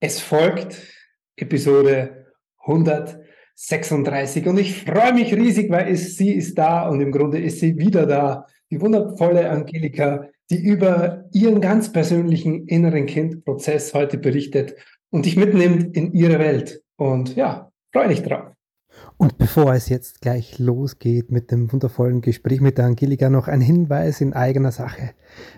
Es 0.00 0.20
folgt 0.20 0.80
Episode 1.34 2.26
136 2.58 4.46
und 4.46 4.58
ich 4.58 4.84
freue 4.84 5.12
mich 5.12 5.34
riesig, 5.34 5.70
weil 5.70 5.92
es, 5.92 6.16
sie 6.16 6.34
ist 6.34 6.56
da 6.56 6.88
und 6.88 7.00
im 7.00 7.10
Grunde 7.10 7.40
ist 7.40 7.58
sie 7.58 7.76
wieder 7.78 8.06
da. 8.06 8.46
Die 8.70 8.80
wundervolle 8.80 9.50
Angelika, 9.50 10.28
die 10.50 10.62
über 10.62 11.24
ihren 11.32 11.60
ganz 11.60 11.92
persönlichen 11.92 12.68
inneren 12.68 13.06
Kindprozess 13.06 13.92
heute 13.92 14.18
berichtet 14.18 14.76
und 15.10 15.26
dich 15.26 15.36
mitnimmt 15.36 15.96
in 15.96 16.12
ihre 16.12 16.38
Welt. 16.38 16.80
Und 16.96 17.34
ja, 17.34 17.72
freue 17.92 18.08
dich 18.08 18.22
drauf. 18.22 18.57
Und 19.16 19.36
bevor 19.36 19.74
es 19.74 19.88
jetzt 19.88 20.20
gleich 20.20 20.60
losgeht 20.60 21.32
mit 21.32 21.50
dem 21.50 21.72
wundervollen 21.72 22.20
Gespräch 22.20 22.60
mit 22.60 22.78
der 22.78 22.86
Angelika, 22.86 23.28
noch 23.28 23.48
ein 23.48 23.60
Hinweis 23.60 24.20
in 24.20 24.32
eigener 24.32 24.70
Sache. 24.70 25.10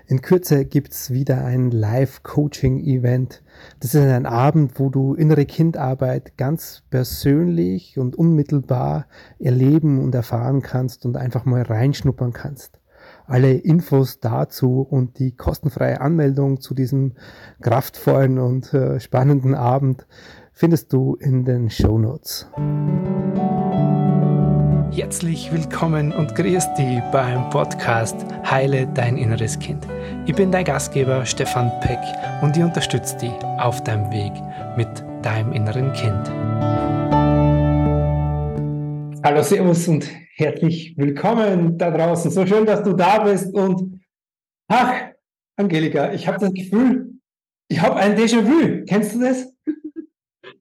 In 0.07 0.23
Kürze 0.23 0.65
gibt's 0.65 1.11
wieder 1.11 1.45
ein 1.45 1.71
Live-Coaching-Event. 1.71 3.43
Das 3.81 3.95
ist 3.95 4.01
ein 4.01 4.25
Abend, 4.25 4.81
wo 4.81 4.89
du 4.89 5.13
innere 5.13 5.45
Kindarbeit 5.45 6.39
ganz 6.39 6.85
persönlich 6.89 7.99
und 7.99 8.17
unmittelbar 8.17 9.07
erleben 9.39 10.03
und 10.03 10.15
erfahren 10.15 10.63
kannst 10.63 11.05
und 11.05 11.19
einfach 11.19 11.45
mal 11.45 11.63
reinschnuppern 11.63 12.33
kannst. 12.33 12.81
Alle 13.27 13.53
Infos 13.53 14.21
dazu 14.21 14.81
und 14.81 15.19
die 15.19 15.37
kostenfreie 15.37 16.01
Anmeldung 16.01 16.61
zu 16.61 16.75
diesem 16.75 17.13
kraftvollen 17.61 18.39
und 18.39 18.73
äh, 18.75 19.01
spannenden 19.01 19.55
Abend 19.55 20.07
findest 20.61 20.93
du 20.93 21.15
in 21.21 21.43
den 21.47 21.71
Show 21.71 21.99
Notes. 21.99 22.47
Herzlich 24.93 25.51
willkommen 25.51 26.13
und 26.13 26.35
grüß 26.35 26.75
dich 26.75 27.01
beim 27.13 27.49
Podcast 27.49 28.27
Heile 28.45 28.87
dein 28.89 29.17
inneres 29.17 29.59
Kind. 29.59 29.87
Ich 30.27 30.35
bin 30.35 30.53
dein 30.53 30.67
Gastgeber 30.67 31.25
Stefan 31.25 31.73
Peck 31.81 31.99
und 32.43 32.59
ich 32.59 32.63
unterstütze 32.63 33.17
dich 33.17 33.33
auf 33.59 33.83
deinem 33.85 34.13
Weg 34.13 34.33
mit 34.77 34.87
deinem 35.25 35.55
inneren 35.55 35.95
Kind. 35.95 36.29
Hallo, 39.25 39.43
Servus 39.43 39.89
und 39.89 40.11
herzlich 40.35 40.95
willkommen 40.99 41.79
da 41.79 41.91
draußen. 41.91 42.31
So 42.31 42.45
schön, 42.45 42.67
dass 42.67 42.83
du 42.83 42.93
da 42.93 43.25
bist 43.25 43.55
und 43.55 44.03
ach, 44.69 44.93
Angelika, 45.57 46.13
ich 46.13 46.29
habe 46.29 46.39
das 46.39 46.53
Gefühl, 46.53 47.15
ich 47.69 47.81
habe 47.81 47.97
ein 47.97 48.15
Déjà-vu. 48.15 48.85
Kennst 48.87 49.15
du 49.15 49.21
das? 49.21 49.47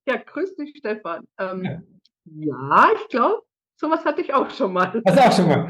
Ja, 0.10 0.16
grüß 0.18 0.56
dich, 0.56 0.74
Stefan. 0.76 1.28
Ähm, 1.38 1.64
ja. 1.64 1.82
ja, 2.26 2.90
ich 2.96 3.10
glaube, 3.10 3.44
sowas 3.76 4.04
hatte 4.06 4.22
ich 4.22 4.34
auch 4.34 4.50
schon 4.50 4.74
mal. 4.74 5.00
Also 5.06 5.20
auch 5.20 5.32
schon 5.32 5.48
mal. 5.48 5.70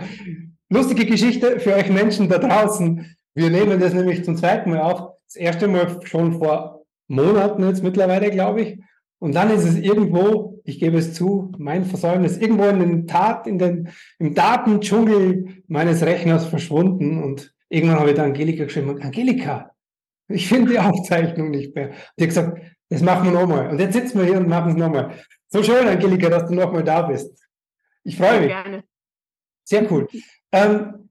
Lustige 0.69 1.05
Geschichte 1.05 1.59
für 1.59 1.73
euch 1.73 1.89
Menschen 1.89 2.29
da 2.29 2.37
draußen. 2.37 3.17
Wir 3.33 3.49
nehmen 3.49 3.81
das 3.81 3.93
nämlich 3.93 4.23
zum 4.23 4.37
zweiten 4.37 4.69
Mal 4.69 4.79
auf. 4.79 5.11
Das 5.25 5.35
erste 5.35 5.67
Mal 5.67 5.99
schon 6.05 6.39
vor 6.39 6.85
Monaten 7.09 7.67
jetzt 7.67 7.83
mittlerweile, 7.83 8.31
glaube 8.31 8.61
ich. 8.61 8.79
Und 9.19 9.35
dann 9.35 9.51
ist 9.51 9.65
es 9.65 9.75
irgendwo, 9.75 10.61
ich 10.63 10.79
gebe 10.79 10.97
es 10.97 11.13
zu, 11.13 11.51
mein 11.57 11.83
Versäumnis, 11.83 12.37
irgendwo 12.37 12.63
in 12.63 12.79
den 12.79 13.07
Tat, 13.07 13.45
in 13.45 13.59
den, 13.59 13.89
im 14.19 14.35
Datendschungel 14.35 15.63
meines 15.67 16.01
Rechners 16.01 16.45
verschwunden. 16.45 17.21
Und 17.21 17.53
irgendwann 17.67 17.99
habe 17.99 18.11
ich 18.11 18.15
da 18.15 18.23
Angelika 18.23 18.63
geschrieben, 18.63 19.01
Angelika, 19.01 19.71
ich 20.29 20.47
finde 20.47 20.71
die 20.71 20.79
Aufzeichnung 20.79 21.51
nicht 21.51 21.75
mehr. 21.75 21.89
Die 22.17 22.23
hat 22.23 22.29
gesagt, 22.29 22.61
das 22.89 23.01
machen 23.01 23.31
wir 23.31 23.39
nochmal. 23.39 23.69
Und 23.69 23.79
jetzt 23.79 23.93
sitzen 23.93 24.19
wir 24.19 24.25
hier 24.25 24.37
und 24.37 24.47
machen 24.47 24.71
es 24.71 24.77
nochmal. 24.77 25.15
So 25.47 25.63
schön, 25.63 25.87
Angelika, 25.87 26.29
dass 26.29 26.47
du 26.47 26.55
nochmal 26.55 26.83
da 26.83 27.03
bist. 27.03 27.43
Ich 28.03 28.17
freue 28.17 28.39
mich. 28.39 28.49
Gerne. 28.49 28.83
Sehr 29.63 29.91
cool. 29.91 30.07
Ähm, 30.51 31.09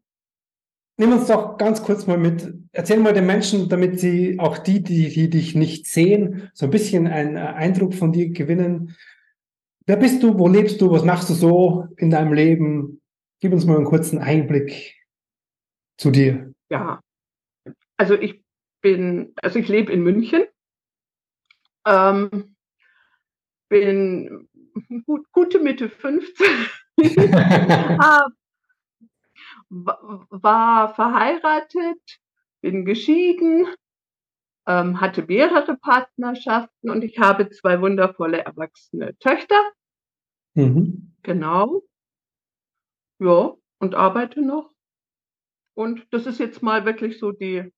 nimm 0.96 1.12
uns 1.12 1.28
doch 1.28 1.56
ganz 1.56 1.82
kurz 1.82 2.06
mal 2.06 2.18
mit. 2.18 2.52
Erzähl 2.72 2.98
mal 2.98 3.14
den 3.14 3.26
Menschen, 3.26 3.68
damit 3.68 4.00
sie 4.00 4.38
auch 4.38 4.58
die, 4.58 4.82
die, 4.82 5.08
die 5.08 5.30
dich 5.30 5.54
nicht 5.54 5.86
sehen, 5.86 6.50
so 6.54 6.66
ein 6.66 6.70
bisschen 6.70 7.06
einen 7.06 7.36
äh, 7.36 7.40
Eindruck 7.40 7.94
von 7.94 8.12
dir 8.12 8.30
gewinnen. 8.30 8.96
Wer 9.86 9.96
bist 9.96 10.22
du? 10.22 10.38
Wo 10.38 10.48
lebst 10.48 10.80
du? 10.80 10.90
Was 10.90 11.04
machst 11.04 11.30
du 11.30 11.34
so 11.34 11.86
in 11.96 12.10
deinem 12.10 12.32
Leben? 12.32 13.00
Gib 13.40 13.52
uns 13.52 13.64
mal 13.64 13.76
einen 13.76 13.86
kurzen 13.86 14.18
Einblick 14.18 14.96
zu 15.96 16.10
dir. 16.10 16.52
Ja, 16.70 17.00
also 17.96 18.14
ich 18.14 18.42
bin, 18.82 19.32
also 19.36 19.58
ich 19.58 19.68
lebe 19.68 19.92
in 19.92 20.02
München 20.02 20.42
ähm, 21.88 22.54
bin 23.68 24.48
gut, 25.06 25.26
gute 25.32 25.58
Mitte 25.58 25.88
15. 25.88 26.46
war 29.70 30.94
verheiratet, 30.94 32.20
bin 32.60 32.84
geschieden, 32.84 33.66
ähm, 34.66 35.00
hatte 35.00 35.22
mehrere 35.22 35.76
Partnerschaften 35.76 36.90
und 36.90 37.02
ich 37.02 37.18
habe 37.18 37.48
zwei 37.50 37.80
wundervolle 37.80 38.44
erwachsene 38.44 39.16
Töchter. 39.18 39.60
Mhm. 40.54 41.14
Genau. 41.22 41.82
Ja, 43.20 43.54
und 43.78 43.94
arbeite 43.94 44.42
noch. 44.42 44.72
Und 45.74 46.06
das 46.10 46.26
ist 46.26 46.40
jetzt 46.40 46.62
mal 46.62 46.84
wirklich 46.84 47.18
so 47.18 47.32
die, 47.32 47.72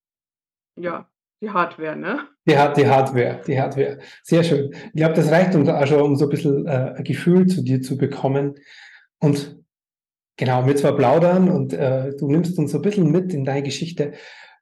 ja, 0.77 1.11
die 1.43 1.51
Hardware, 1.51 1.97
ne? 1.97 2.29
Die, 2.51 2.81
die 2.83 2.89
Hardware, 2.89 3.41
die 3.47 3.61
Hardware. 3.61 3.99
Sehr 4.25 4.43
schön. 4.43 4.75
Ich 4.87 4.93
glaube, 4.95 5.15
das 5.15 5.31
reicht 5.31 5.55
uns 5.55 5.69
auch 5.69 5.87
schon, 5.87 6.03
um 6.03 6.17
so 6.17 6.25
ein 6.25 6.31
bisschen 6.31 6.67
äh, 6.67 6.95
ein 6.97 7.05
Gefühl 7.05 7.47
zu 7.47 7.63
dir 7.63 7.81
zu 7.81 7.97
bekommen. 7.97 8.57
Und 9.21 9.57
genau, 10.37 10.67
wir 10.67 10.75
zwar 10.75 10.97
plaudern 10.97 11.49
und 11.49 11.73
äh, 11.73 12.11
du 12.17 12.29
nimmst 12.29 12.59
uns 12.59 12.73
so 12.73 12.79
ein 12.79 12.83
bisschen 12.83 13.11
mit 13.13 13.33
in 13.33 13.45
deine 13.45 13.63
Geschichte. 13.63 14.15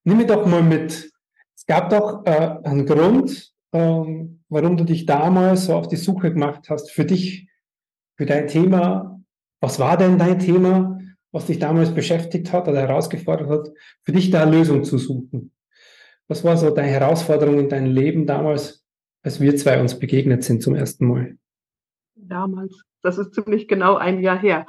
Nimm 0.04 0.18
mir 0.18 0.26
doch 0.26 0.44
mal 0.44 0.62
mit. 0.62 1.10
Es 1.56 1.64
gab 1.66 1.88
doch 1.88 2.26
äh, 2.26 2.58
einen 2.62 2.84
Grund, 2.84 3.54
ähm, 3.72 4.42
warum 4.50 4.76
du 4.76 4.84
dich 4.84 5.06
damals 5.06 5.66
so 5.66 5.74
auf 5.74 5.88
die 5.88 5.96
Suche 5.96 6.32
gemacht 6.32 6.68
hast 6.68 6.90
für 6.90 7.06
dich, 7.06 7.48
für 8.16 8.26
dein 8.26 8.48
Thema. 8.48 9.18
Was 9.62 9.78
war 9.78 9.96
denn 9.96 10.18
dein 10.18 10.38
Thema, 10.38 10.98
was 11.32 11.46
dich 11.46 11.58
damals 11.58 11.94
beschäftigt 11.94 12.52
hat 12.52 12.68
oder 12.68 12.82
herausgefordert 12.82 13.48
hat, 13.48 13.70
für 14.04 14.12
dich 14.12 14.30
da 14.30 14.42
eine 14.42 14.58
Lösung 14.58 14.84
zu 14.84 14.98
suchen? 14.98 15.52
Was 16.28 16.44
war 16.44 16.58
so 16.58 16.70
deine 16.70 16.88
Herausforderung 16.88 17.58
in 17.58 17.68
deinem 17.70 17.90
Leben 17.90 18.26
damals, 18.26 18.84
als 19.22 19.40
wir 19.40 19.56
zwei 19.56 19.80
uns 19.80 19.98
begegnet 19.98 20.44
sind 20.44 20.62
zum 20.62 20.74
ersten 20.74 21.06
Mal? 21.06 21.38
Damals, 22.14 22.82
das 23.02 23.16
ist 23.16 23.34
ziemlich 23.34 23.66
genau 23.66 23.96
ein 23.96 24.20
Jahr 24.20 24.38
her. 24.38 24.66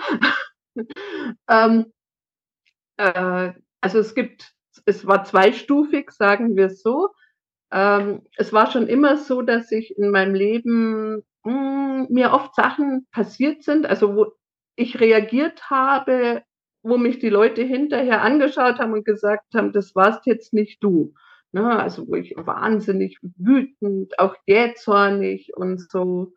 ähm, 1.49 1.91
äh, 2.95 3.51
also 3.81 3.99
es 3.99 4.15
gibt, 4.15 4.53
es 4.85 5.05
war 5.05 5.25
zweistufig, 5.25 6.11
sagen 6.11 6.55
wir 6.55 6.67
es 6.67 6.81
so. 6.81 7.09
Ähm, 7.71 8.21
es 8.37 8.53
war 8.53 8.71
schon 8.71 8.87
immer 8.87 9.17
so, 9.17 9.41
dass 9.41 9.71
ich 9.71 9.97
in 9.97 10.11
meinem 10.11 10.35
Leben 10.35 11.23
mh, 11.43 11.51
hm, 11.51 12.07
mir 12.09 12.31
oft 12.31 12.55
Sachen 12.55 13.05
passiert 13.11 13.63
sind, 13.63 13.85
also 13.85 14.15
wo 14.15 14.31
ich 14.77 14.99
reagiert 15.01 15.69
habe, 15.69 16.41
wo 16.83 16.97
mich 16.97 17.19
die 17.19 17.29
Leute 17.29 17.63
hinterher 17.63 18.21
angeschaut 18.21 18.79
haben 18.79 18.93
und 18.93 19.03
gesagt 19.03 19.53
haben, 19.53 19.73
das 19.73 19.93
warst 19.93 20.25
jetzt 20.25 20.53
nicht 20.53 20.81
du. 20.81 21.13
Ne, 21.51 21.79
also 21.79 22.07
wo 22.07 22.15
ich 22.15 22.35
wahnsinnig 22.37 23.17
wütend, 23.21 24.19
auch 24.19 24.35
jähzornig 24.45 25.51
und 25.55 25.81
so, 25.89 26.33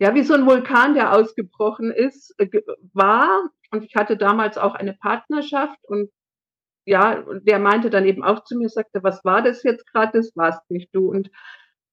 ja, 0.00 0.16
wie 0.16 0.24
so 0.24 0.34
ein 0.34 0.46
Vulkan, 0.46 0.94
der 0.94 1.12
ausgebrochen 1.12 1.92
ist, 1.92 2.34
äh, 2.38 2.48
war. 2.92 3.50
Und 3.70 3.84
ich 3.84 3.94
hatte 3.94 4.16
damals 4.16 4.58
auch 4.58 4.74
eine 4.74 4.94
Partnerschaft 4.94 5.78
und 5.84 6.10
ja, 6.84 7.24
der 7.42 7.58
meinte 7.58 7.90
dann 7.90 8.06
eben 8.06 8.24
auch 8.24 8.44
zu 8.44 8.56
mir, 8.56 8.68
sagte, 8.68 9.02
was 9.02 9.24
war 9.24 9.42
das 9.42 9.62
jetzt 9.62 9.86
gerade? 9.92 10.18
Das 10.18 10.32
warst 10.36 10.68
nicht 10.70 10.94
du. 10.94 11.10
Und 11.10 11.30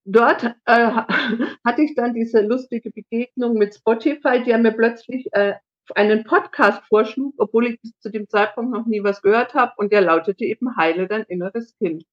dort 0.06 0.44
äh, 0.66 0.92
hatte 1.66 1.82
ich 1.84 1.96
dann 1.96 2.14
diese 2.14 2.42
lustige 2.42 2.92
Begegnung 2.92 3.54
mit 3.54 3.76
Spotify, 3.76 4.44
der 4.44 4.58
mir 4.58 4.72
plötzlich 4.72 5.28
äh, 5.34 5.54
einen 5.96 6.24
Podcast 6.24 6.84
vorschlug, 6.88 7.34
obwohl 7.38 7.68
ich 7.68 7.82
bis 7.82 7.98
zu 8.00 8.10
dem 8.10 8.28
Zeitpunkt 8.30 8.72
noch 8.72 8.86
nie 8.86 9.04
was 9.04 9.22
gehört 9.22 9.54
habe. 9.54 9.74
Und 9.78 9.94
der 9.94 10.02
lautete 10.02 10.46
eben 10.46 10.76
Heile 10.78 11.08
dein 11.08 11.24
inneres 11.24 11.76
Kind. 11.78 12.06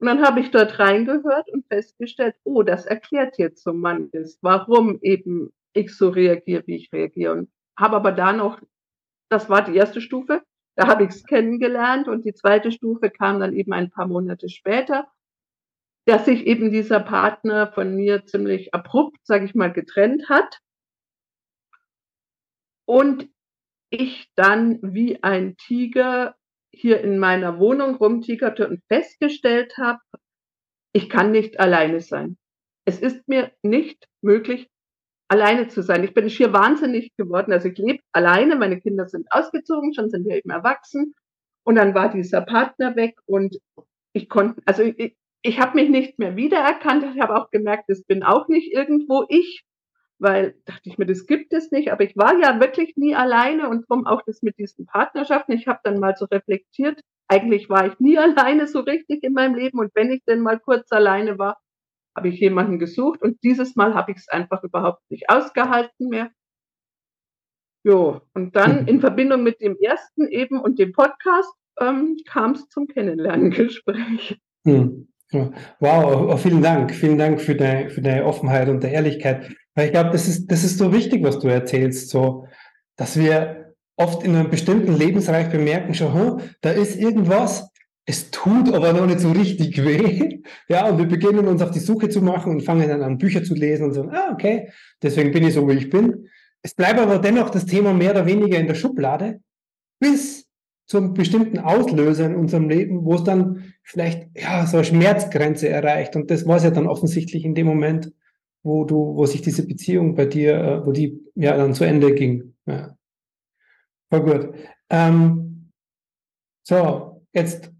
Und 0.00 0.06
dann 0.06 0.22
habe 0.22 0.40
ich 0.40 0.50
dort 0.50 0.78
reingehört 0.78 1.50
und 1.52 1.66
festgestellt, 1.66 2.36
oh, 2.44 2.62
das 2.62 2.86
erklärt 2.86 3.36
jetzt 3.38 3.62
so 3.62 3.72
manches, 3.72 4.38
warum 4.42 4.98
eben 5.02 5.52
ich 5.72 5.96
so 5.96 6.08
reagiere, 6.10 6.62
wie 6.66 6.76
ich 6.76 6.92
reagiere. 6.92 7.32
Und 7.32 7.50
habe 7.76 7.96
aber 7.96 8.12
da 8.12 8.32
noch, 8.32 8.60
das 9.28 9.50
war 9.50 9.62
die 9.64 9.76
erste 9.76 10.00
Stufe, 10.00 10.42
da 10.76 10.86
habe 10.86 11.04
ich 11.04 11.10
es 11.10 11.24
kennengelernt 11.24 12.06
und 12.06 12.24
die 12.24 12.34
zweite 12.34 12.70
Stufe 12.70 13.10
kam 13.10 13.40
dann 13.40 13.52
eben 13.52 13.72
ein 13.72 13.90
paar 13.90 14.06
Monate 14.06 14.48
später, 14.48 15.08
dass 16.06 16.24
sich 16.24 16.46
eben 16.46 16.70
dieser 16.70 17.00
Partner 17.00 17.72
von 17.72 17.96
mir 17.96 18.24
ziemlich 18.24 18.72
abrupt, 18.72 19.18
sage 19.24 19.44
ich 19.44 19.54
mal, 19.54 19.72
getrennt 19.72 20.28
hat. 20.28 20.60
Und 22.86 23.28
ich 23.90 24.30
dann 24.36 24.78
wie 24.82 25.22
ein 25.22 25.56
Tiger 25.56 26.36
hier 26.72 27.00
in 27.00 27.18
meiner 27.18 27.58
Wohnung 27.58 27.96
rumtigerte 27.96 28.68
und 28.68 28.82
festgestellt 28.88 29.76
habe, 29.78 30.00
ich 30.92 31.08
kann 31.08 31.30
nicht 31.30 31.60
alleine 31.60 32.00
sein. 32.00 32.36
Es 32.84 33.00
ist 33.00 33.28
mir 33.28 33.52
nicht 33.62 34.06
möglich, 34.22 34.68
alleine 35.28 35.68
zu 35.68 35.82
sein. 35.82 36.04
Ich 36.04 36.14
bin 36.14 36.30
schier 36.30 36.52
wahnsinnig 36.52 37.14
geworden. 37.16 37.52
Also 37.52 37.68
ich 37.68 37.78
lebe 37.78 38.02
alleine, 38.12 38.56
meine 38.56 38.80
Kinder 38.80 39.06
sind 39.06 39.26
ausgezogen, 39.30 39.94
schon 39.94 40.10
sind 40.10 40.26
wir 40.26 40.36
eben 40.36 40.50
erwachsen. 40.50 41.14
Und 41.64 41.76
dann 41.76 41.94
war 41.94 42.10
dieser 42.10 42.40
Partner 42.40 42.96
weg 42.96 43.18
und 43.26 43.58
ich 44.14 44.28
konnte, 44.30 44.62
also 44.64 44.82
ich, 44.82 45.16
ich 45.42 45.60
habe 45.60 45.74
mich 45.74 45.90
nicht 45.90 46.18
mehr 46.18 46.34
wiedererkannt. 46.34 47.04
Ich 47.14 47.20
habe 47.20 47.36
auch 47.36 47.50
gemerkt, 47.50 47.84
das 47.88 48.02
bin 48.04 48.22
auch 48.22 48.48
nicht 48.48 48.72
irgendwo 48.72 49.26
ich, 49.28 49.64
weil 50.18 50.54
dachte 50.64 50.88
ich 50.88 50.98
mir, 50.98 51.06
das 51.06 51.26
gibt 51.26 51.52
es 51.52 51.70
nicht. 51.70 51.92
Aber 51.92 52.04
ich 52.04 52.16
war 52.16 52.38
ja 52.40 52.60
wirklich 52.60 52.96
nie 52.96 53.14
alleine 53.14 53.68
und 53.68 53.86
darum 53.88 54.06
auch 54.06 54.22
das 54.22 54.42
mit 54.42 54.58
diesen 54.58 54.86
Partnerschaften. 54.86 55.52
Ich 55.52 55.66
habe 55.66 55.80
dann 55.84 56.00
mal 56.00 56.16
so 56.16 56.26
reflektiert. 56.26 57.00
Eigentlich 57.28 57.68
war 57.68 57.86
ich 57.86 57.98
nie 58.00 58.18
alleine 58.18 58.66
so 58.66 58.80
richtig 58.80 59.22
in 59.22 59.32
meinem 59.32 59.54
Leben 59.54 59.78
und 59.78 59.90
wenn 59.94 60.10
ich 60.10 60.22
denn 60.24 60.40
mal 60.40 60.58
kurz 60.58 60.90
alleine 60.92 61.38
war, 61.38 61.58
habe 62.16 62.28
ich 62.28 62.40
jemanden 62.40 62.78
gesucht 62.78 63.22
und 63.22 63.38
dieses 63.44 63.76
Mal 63.76 63.94
habe 63.94 64.10
ich 64.10 64.18
es 64.18 64.28
einfach 64.28 64.64
überhaupt 64.64 65.02
nicht 65.08 65.30
ausgehalten 65.30 66.08
mehr. 66.08 66.30
Jo, 67.84 68.20
und 68.34 68.56
dann 68.56 68.86
in 68.88 69.00
Verbindung 69.00 69.42
mit 69.42 69.60
dem 69.60 69.76
ersten 69.80 70.26
eben 70.26 70.60
und 70.60 70.78
dem 70.78 70.92
Podcast 70.92 71.52
ähm, 71.80 72.16
kam 72.26 72.52
es 72.52 72.68
zum 72.68 72.88
Kennenlerngespräch. 72.88 74.38
Hm. 74.64 75.08
Wow, 75.30 76.32
oh, 76.32 76.36
vielen 76.38 76.62
Dank. 76.62 76.92
Vielen 76.94 77.18
Dank 77.18 77.40
für 77.40 77.54
deine, 77.54 77.90
für 77.90 78.00
deine 78.00 78.24
Offenheit 78.24 78.68
und 78.68 78.82
der 78.82 78.92
Ehrlichkeit. 78.92 79.54
Weil 79.78 79.86
ich 79.86 79.92
glaube, 79.92 80.10
das 80.10 80.26
ist, 80.26 80.50
das 80.50 80.64
ist 80.64 80.76
so 80.76 80.92
wichtig, 80.92 81.22
was 81.22 81.38
du 81.38 81.46
erzählst, 81.46 82.10
so, 82.10 82.48
dass 82.96 83.16
wir 83.16 83.74
oft 83.94 84.24
in 84.24 84.34
einem 84.34 84.50
bestimmten 84.50 84.92
Lebensreich 84.92 85.50
bemerken, 85.50 85.94
schon, 85.94 86.14
hm, 86.14 86.40
da 86.62 86.70
ist 86.70 86.98
irgendwas, 86.98 87.70
es 88.04 88.32
tut 88.32 88.74
aber 88.74 88.92
noch 88.92 89.06
nicht 89.06 89.20
so 89.20 89.30
richtig 89.30 89.84
weh. 89.84 90.40
Ja, 90.68 90.88
und 90.88 90.98
wir 90.98 91.06
beginnen 91.06 91.46
uns 91.46 91.62
auf 91.62 91.70
die 91.70 91.78
Suche 91.78 92.08
zu 92.08 92.22
machen 92.22 92.50
und 92.50 92.62
fangen 92.62 92.88
dann 92.88 93.02
an, 93.02 93.18
Bücher 93.18 93.44
zu 93.44 93.54
lesen 93.54 93.84
und 93.84 93.92
so, 93.92 94.08
ah, 94.10 94.30
okay, 94.32 94.68
deswegen 95.00 95.30
bin 95.30 95.46
ich 95.46 95.54
so, 95.54 95.68
wie 95.68 95.74
ich 95.74 95.90
bin. 95.90 96.26
Es 96.62 96.74
bleibt 96.74 96.98
aber 96.98 97.18
dennoch 97.18 97.50
das 97.50 97.64
Thema 97.64 97.94
mehr 97.94 98.10
oder 98.10 98.26
weniger 98.26 98.58
in 98.58 98.66
der 98.66 98.74
Schublade, 98.74 99.38
bis 100.00 100.48
zum 100.86 101.14
bestimmten 101.14 101.60
Auslöser 101.60 102.26
in 102.26 102.34
unserem 102.34 102.68
Leben, 102.68 103.04
wo 103.04 103.14
es 103.14 103.22
dann 103.22 103.74
vielleicht 103.84 104.26
ja 104.36 104.66
so 104.66 104.78
eine 104.78 104.84
Schmerzgrenze 104.84 105.68
erreicht. 105.68 106.16
Und 106.16 106.32
das 106.32 106.48
war 106.48 106.56
es 106.56 106.64
ja 106.64 106.70
dann 106.70 106.88
offensichtlich 106.88 107.44
in 107.44 107.54
dem 107.54 107.68
Moment, 107.68 108.10
wo 108.62 108.84
du, 108.84 109.16
wo 109.16 109.26
sich 109.26 109.42
diese 109.42 109.66
Beziehung 109.66 110.14
bei 110.14 110.26
dir, 110.26 110.54
äh, 110.56 110.86
wo 110.86 110.92
die 110.92 111.20
ja 111.34 111.56
dann 111.56 111.74
zu 111.74 111.84
Ende 111.84 112.14
ging. 112.14 112.54
Ja. 112.66 112.96
Voll 114.10 114.22
gut. 114.22 114.54
Ähm, 114.90 115.70
so, 116.66 117.24
jetzt 117.32 117.72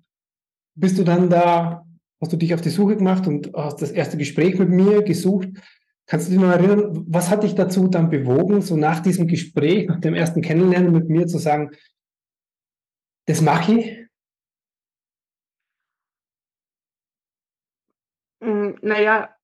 bist 0.75 0.99
du 0.99 1.05
dann 1.05 1.29
da, 1.29 1.85
hast 2.21 2.33
du 2.33 2.37
dich 2.37 2.55
auf 2.55 2.61
die 2.61 2.71
Suche 2.71 2.97
gemacht 2.97 3.27
und 3.27 3.53
hast 3.55 3.83
das 3.83 3.91
erste 3.91 4.17
Gespräch 4.17 4.59
mit 4.59 4.69
mir 4.69 5.03
gesucht. 5.03 5.49
Kannst 6.07 6.29
du 6.29 6.33
dich 6.33 6.41
noch 6.41 6.51
erinnern, 6.51 7.05
was 7.07 7.29
hat 7.31 7.43
dich 7.43 7.55
dazu 7.55 7.89
dann 7.89 8.09
bewogen, 8.09 8.63
so 8.63 8.77
nach 8.77 9.01
diesem 9.01 9.27
Gespräch, 9.27 9.89
nach 9.89 10.01
dem 10.01 10.15
ersten 10.15 10.41
Kennenlernen 10.41 10.93
mit 10.93 11.09
mir 11.09 11.27
zu 11.27 11.39
sagen, 11.39 11.71
das 13.27 13.43
mache 13.43 13.73
ich? 13.75 14.09
Hm, 18.41 18.79
naja, 18.81 19.35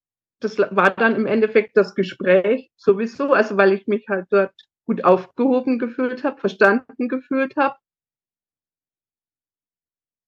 das 0.45 0.59
war 0.59 0.91
dann 0.91 1.15
im 1.15 1.25
Endeffekt 1.25 1.75
das 1.75 1.95
Gespräch 1.95 2.71
sowieso, 2.77 3.33
also 3.33 3.57
weil 3.57 3.73
ich 3.73 3.87
mich 3.87 4.07
halt 4.07 4.27
dort 4.29 4.53
gut 4.85 5.03
aufgehoben 5.03 5.79
gefühlt 5.79 6.23
habe, 6.23 6.39
verstanden 6.39 7.09
gefühlt 7.09 7.55
habe. 7.55 7.75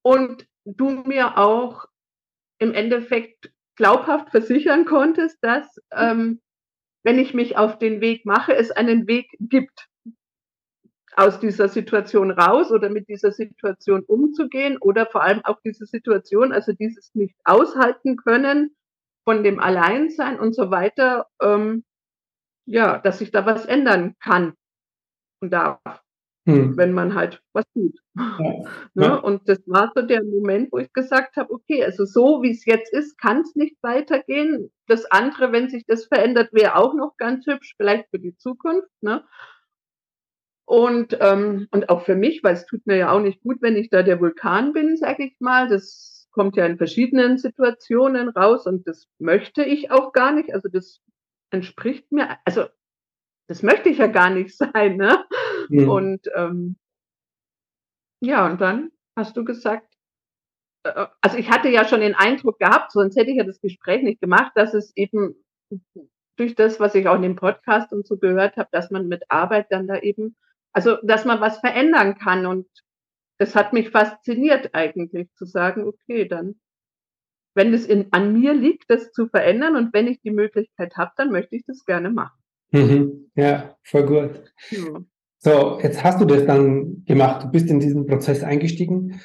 Und 0.02 0.48
du 0.66 0.90
mir 0.90 1.38
auch 1.38 1.86
im 2.58 2.74
Endeffekt 2.74 3.52
glaubhaft 3.76 4.32
versichern 4.32 4.86
konntest, 4.86 5.38
dass 5.42 5.80
ähm, 5.92 6.42
wenn 7.04 7.20
ich 7.20 7.36
mich 7.36 7.56
auf 7.56 7.78
den 7.78 8.02
Weg 8.02 8.26
mache, 8.26 8.56
es 8.56 8.72
einen 8.72 9.08
Weg 9.08 9.30
gibt 9.40 9.88
aus 11.16 11.40
dieser 11.40 11.68
Situation 11.68 12.32
raus 12.32 12.72
oder 12.72 12.90
mit 12.90 13.08
dieser 13.08 13.32
Situation 13.32 14.04
umzugehen 14.04 14.78
oder 14.78 15.06
vor 15.06 15.22
allem 15.22 15.46
auch 15.46 15.60
diese 15.64 15.86
Situation, 15.86 16.52
also 16.52 16.74
dieses 16.74 17.14
nicht 17.14 17.36
aushalten 17.44 18.18
können 18.18 18.76
von 19.28 19.44
dem 19.44 19.60
Alleinsein 19.60 20.40
und 20.40 20.56
so 20.56 20.72
weiter, 20.72 21.28
ähm, 21.42 21.84
ja, 22.66 22.98
dass 23.00 23.20
sich 23.20 23.30
da 23.30 23.46
was 23.46 23.66
ändern 23.66 24.16
kann 24.22 24.54
und 25.42 25.52
darf, 25.52 25.82
hm. 26.48 26.78
wenn 26.78 26.94
man 26.94 27.14
halt 27.14 27.42
was 27.52 27.66
tut. 27.74 28.00
Ja. 28.16 28.38
ne? 28.94 29.06
Ja. 29.06 29.16
Und 29.16 29.50
das 29.50 29.60
war 29.66 29.92
so 29.94 30.02
der 30.02 30.24
Moment, 30.24 30.72
wo 30.72 30.78
ich 30.78 30.94
gesagt 30.94 31.36
habe, 31.36 31.52
okay, 31.52 31.84
also 31.84 32.06
so 32.06 32.42
wie 32.42 32.52
es 32.52 32.64
jetzt 32.64 32.94
ist, 32.94 33.20
kann 33.20 33.42
es 33.42 33.54
nicht 33.56 33.76
weitergehen. 33.82 34.72
Das 34.88 35.04
andere, 35.12 35.52
wenn 35.52 35.68
sich 35.68 35.84
das 35.86 36.06
verändert, 36.06 36.54
wäre 36.54 36.78
auch 36.78 36.94
noch 36.94 37.18
ganz 37.18 37.46
hübsch, 37.48 37.74
vielleicht 37.76 38.10
für 38.12 38.20
die 38.20 38.38
Zukunft. 38.38 38.88
Ne? 39.02 39.26
Und, 40.64 41.18
ähm, 41.20 41.68
und 41.72 41.90
auch 41.90 42.06
für 42.06 42.16
mich, 42.16 42.46
weil 42.46 42.54
es 42.54 42.66
tut 42.66 42.88
mir 42.88 42.96
ja 42.96 43.12
auch 43.12 43.22
nicht 43.22 43.42
gut, 43.42 43.58
wenn 43.60 43.76
ich 43.76 43.90
da 43.90 44.04
der 44.04 44.22
Vulkan 44.22 44.72
bin, 44.72 44.96
sage 44.96 45.26
ich 45.26 45.36
mal. 45.42 45.68
Das 45.68 46.17
kommt 46.38 46.56
ja 46.56 46.66
in 46.66 46.78
verschiedenen 46.78 47.38
Situationen 47.38 48.30
raus 48.30 48.66
und 48.66 48.88
das 48.88 49.08
möchte 49.20 49.64
ich 49.64 49.92
auch 49.92 50.14
gar 50.14 50.32
nicht. 50.32 50.54
Also 50.54 50.70
das 50.70 51.02
entspricht 51.50 52.12
mir, 52.12 52.38
also 52.46 52.66
das 53.48 53.64
möchte 53.64 53.90
ich 53.90 53.98
ja 53.98 54.08
gar 54.08 54.30
nicht 54.30 54.56
sein. 54.58 54.98
Ne? 54.98 55.26
Mhm. 55.70 55.90
Und 55.90 56.28
ähm, 56.36 56.78
ja, 58.22 58.46
und 58.46 58.62
dann 58.62 58.92
hast 59.18 59.36
du 59.36 59.44
gesagt, 59.44 59.92
äh, 60.84 61.08
also 61.22 61.38
ich 61.38 61.50
hatte 61.50 61.70
ja 61.70 61.86
schon 61.86 62.02
den 62.02 62.16
Eindruck 62.16 62.60
gehabt, 62.60 62.92
sonst 62.92 63.18
hätte 63.18 63.32
ich 63.32 63.38
ja 63.38 63.44
das 63.44 63.60
Gespräch 63.60 64.04
nicht 64.04 64.22
gemacht, 64.22 64.52
dass 64.56 64.74
es 64.74 64.96
eben 64.96 65.44
durch 66.38 66.56
das, 66.56 66.80
was 66.80 66.94
ich 66.94 67.08
auch 67.08 67.16
in 67.16 67.24
dem 67.24 67.36
Podcast 67.36 67.92
und 67.92 68.06
so 68.06 68.18
gehört 68.18 68.58
habe, 68.58 68.70
dass 68.72 68.92
man 68.92 69.08
mit 69.08 69.24
Arbeit 69.30 69.72
dann 69.72 69.88
da 69.88 69.98
eben 69.98 70.36
also, 70.78 70.98
dass 71.02 71.26
man 71.26 71.42
was 71.42 71.58
verändern 71.58 72.20
kann. 72.20 72.46
Und 72.46 72.68
das 73.38 73.56
hat 73.56 73.74
mich 73.74 73.90
fasziniert 73.90 74.70
eigentlich, 74.74 75.30
zu 75.36 75.46
sagen, 75.46 75.84
okay, 75.84 76.28
dann, 76.28 76.56
wenn 77.56 77.74
es 77.74 77.86
in, 77.86 78.08
an 78.12 78.40
mir 78.40 78.54
liegt, 78.54 78.90
das 78.90 79.12
zu 79.12 79.28
verändern 79.28 79.76
und 79.76 79.94
wenn 79.94 80.08
ich 80.08 80.22
die 80.22 80.32
Möglichkeit 80.32 80.96
habe, 80.98 81.12
dann 81.18 81.32
möchte 81.32 81.56
ich 81.56 81.64
das 81.66 81.86
gerne 81.86 82.10
machen. 82.10 82.38
Mhm. 82.72 83.32
Ja, 83.36 83.78
voll 83.84 84.06
gut. 84.06 84.54
Ja. 84.72 85.02
So, 85.40 85.80
jetzt 85.82 86.04
hast 86.04 86.20
du 86.20 86.26
das 86.26 86.46
dann 86.46 87.06
gemacht, 87.06 87.44
du 87.44 87.52
bist 87.52 87.70
in 87.70 87.80
diesen 87.80 88.08
Prozess 88.08 88.44
eingestiegen. 88.44 89.22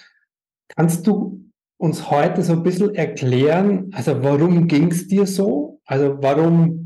Kannst 0.68 1.06
du 1.06 1.50
uns 1.78 2.10
heute 2.10 2.42
so 2.42 2.52
ein 2.52 2.62
bisschen 2.62 2.94
erklären, 2.94 3.90
also 3.92 4.22
warum 4.22 4.68
ging 4.68 4.90
es 4.90 5.08
dir 5.08 5.26
so? 5.26 5.80
Also 5.84 6.22
warum 6.22 6.82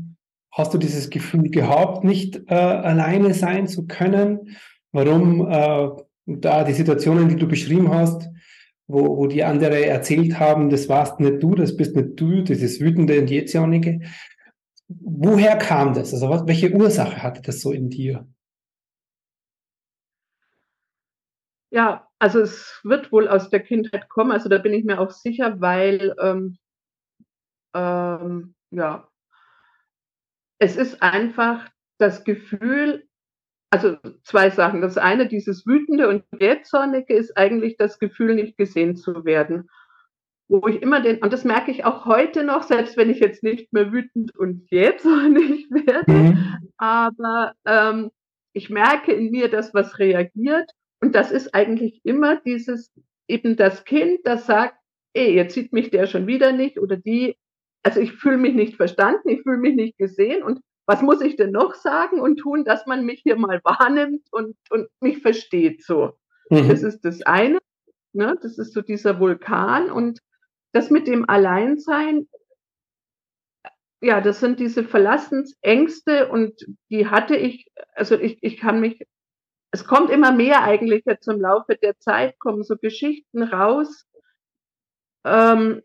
Hast 0.57 0.73
du 0.73 0.79
dieses 0.79 1.11
Gefühl 1.11 1.51
gehabt, 1.51 2.03
nicht 2.03 2.41
äh, 2.47 2.55
alleine 2.55 3.35
sein 3.35 3.67
zu 3.67 3.85
können? 3.85 4.57
Warum 4.91 5.47
äh, 5.51 5.89
da 6.27 6.63
die 6.63 6.73
Situationen, 6.73 7.29
die 7.29 7.37
du 7.37 7.47
beschrieben 7.47 7.93
hast, 7.93 8.29
wo, 8.85 9.17
wo 9.17 9.27
die 9.27 9.43
andere 9.43 9.85
erzählt 9.85 10.39
haben, 10.39 10.69
das 10.69 10.89
warst 10.89 11.19
nicht 11.19 11.41
du, 11.41 11.55
das 11.55 11.75
bist 11.75 11.95
nicht 11.95 12.19
du, 12.19 12.41
dieses 12.41 12.79
wütende 12.79 13.19
und 13.19 13.29
jähzornige. 13.29 14.01
Woher 14.87 15.57
kam 15.57 15.93
das? 15.93 16.13
Also 16.13 16.29
was, 16.29 16.47
welche 16.47 16.71
Ursache 16.71 17.23
hatte 17.23 17.41
das 17.41 17.61
so 17.61 17.71
in 17.71 17.89
dir? 17.89 18.27
Ja, 21.69 22.07
also 22.19 22.39
es 22.39 22.79
wird 22.83 23.11
wohl 23.11 23.27
aus 23.27 23.49
der 23.49 23.59
Kindheit 23.61 24.09
kommen, 24.09 24.31
also 24.31 24.47
da 24.49 24.57
bin 24.57 24.73
ich 24.73 24.85
mir 24.85 24.99
auch 24.99 25.11
sicher, 25.11 25.59
weil 25.59 26.15
ähm, 26.21 26.57
ähm, 27.73 28.55
ja, 28.71 29.09
es 30.59 30.75
ist 30.75 31.01
einfach 31.01 31.69
das 31.97 32.23
Gefühl, 32.23 33.06
also 33.69 33.97
zwei 34.23 34.49
Sachen. 34.49 34.81
Das 34.81 34.97
eine, 34.97 35.27
dieses 35.27 35.65
wütende 35.65 36.07
und 36.09 36.23
jähzornige 36.39 37.13
ist 37.13 37.37
eigentlich 37.37 37.77
das 37.77 37.99
Gefühl, 37.99 38.35
nicht 38.35 38.57
gesehen 38.57 38.95
zu 38.95 39.25
werden. 39.25 39.69
Wo 40.49 40.65
ich 40.67 40.81
immer 40.81 41.01
den, 41.01 41.21
und 41.21 41.33
das 41.33 41.43
merke 41.43 41.71
ich 41.71 41.83
auch 41.83 42.05
heute 42.05 42.43
noch, 42.45 42.63
selbst 42.63 42.95
wenn 42.95 43.09
ich 43.09 43.19
jetzt 43.19 43.43
nicht 43.43 43.73
mehr 43.73 43.91
wütend 43.91 44.35
und 44.37 44.65
jähzornig 44.71 45.67
werde, 45.69 46.11
mhm. 46.11 46.57
aber 46.77 47.53
ähm, 47.65 48.11
ich 48.53 48.69
merke 48.69 49.11
in 49.11 49.31
mir, 49.31 49.49
dass 49.49 49.73
was 49.73 49.99
reagiert. 49.99 50.71
Und 51.01 51.13
das 51.13 51.31
ist 51.31 51.53
eigentlich 51.53 52.01
immer 52.03 52.37
dieses, 52.37 52.91
eben 53.27 53.57
das 53.57 53.83
Kind, 53.83 54.21
das 54.23 54.45
sagt, 54.45 54.75
ey, 55.13 55.35
jetzt 55.35 55.53
sieht 55.53 55.73
mich 55.73 55.91
der 55.91 56.07
schon 56.07 56.27
wieder 56.27 56.53
nicht 56.53 56.79
oder 56.79 56.95
die 56.95 57.35
also 57.87 58.01
ich 58.01 58.11
fühle 58.11 58.37
mich 58.37 58.53
nicht 58.53 58.75
verstanden, 58.75 59.29
ich 59.29 59.43
fühle 59.43 59.59
mich 59.59 59.75
nicht 59.75 59.97
gesehen 59.97 60.43
und 60.43 60.59
was 60.87 61.01
muss 61.01 61.21
ich 61.21 61.35
denn 61.35 61.51
noch 61.51 61.75
sagen 61.75 62.21
und 62.21 62.37
tun, 62.37 62.63
dass 62.63 62.85
man 62.85 63.05
mich 63.05 63.21
hier 63.21 63.35
mal 63.35 63.59
wahrnimmt 63.63 64.25
und, 64.31 64.57
und 64.69 64.87
mich 65.01 65.21
versteht 65.21 65.83
so. 65.83 66.17
Mhm. 66.49 66.69
Das 66.69 66.81
ist 66.81 67.01
das 67.01 67.21
eine, 67.23 67.59
ne? 68.13 68.37
das 68.41 68.57
ist 68.57 68.73
so 68.73 68.81
dieser 68.81 69.19
Vulkan 69.19 69.91
und 69.91 70.21
das 70.71 70.89
mit 70.89 71.07
dem 71.07 71.29
Alleinsein, 71.29 72.27
ja, 73.99 74.21
das 74.21 74.39
sind 74.39 74.59
diese 74.59 74.83
Verlassensängste 74.83 76.29
und 76.29 76.65
die 76.89 77.07
hatte 77.07 77.35
ich, 77.35 77.69
also 77.93 78.15
ich, 78.15 78.37
ich 78.41 78.57
kann 78.57 78.79
mich, 78.79 79.05
es 79.71 79.85
kommt 79.85 80.09
immer 80.09 80.31
mehr 80.31 80.63
eigentlich 80.63 81.03
jetzt 81.05 81.27
im 81.27 81.41
Laufe 81.41 81.75
der 81.75 81.99
Zeit, 81.99 82.39
kommen 82.39 82.63
so 82.63 82.77
Geschichten 82.77 83.43
raus, 83.43 84.05
ähm, 85.25 85.81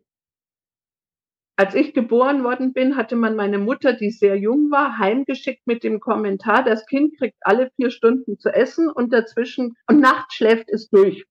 als 1.57 1.75
ich 1.75 1.93
geboren 1.93 2.45
worden 2.45 2.73
bin, 2.73 2.97
hatte 2.97 3.17
man 3.17 3.37
meine 3.37 3.59
Mutter, 3.59 3.93
die 3.93 4.11
sehr 4.11 4.37
jung 4.37 4.71
war, 4.71 4.99
heimgeschickt 4.99 5.67
mit 5.67 5.85
dem 5.85 6.01
Kommentar, 6.01 6.65
das 6.65 6.87
Kind 6.87 7.19
kriegt 7.19 7.37
alle 7.43 7.71
vier 7.77 7.91
Stunden 7.91 8.39
zu 8.39 8.49
essen 8.49 8.89
und 8.89 9.13
dazwischen, 9.13 9.77
und 9.87 10.01
nachts 10.01 10.35
schläft 10.35 10.71
es 10.71 10.89
durch. 10.89 11.25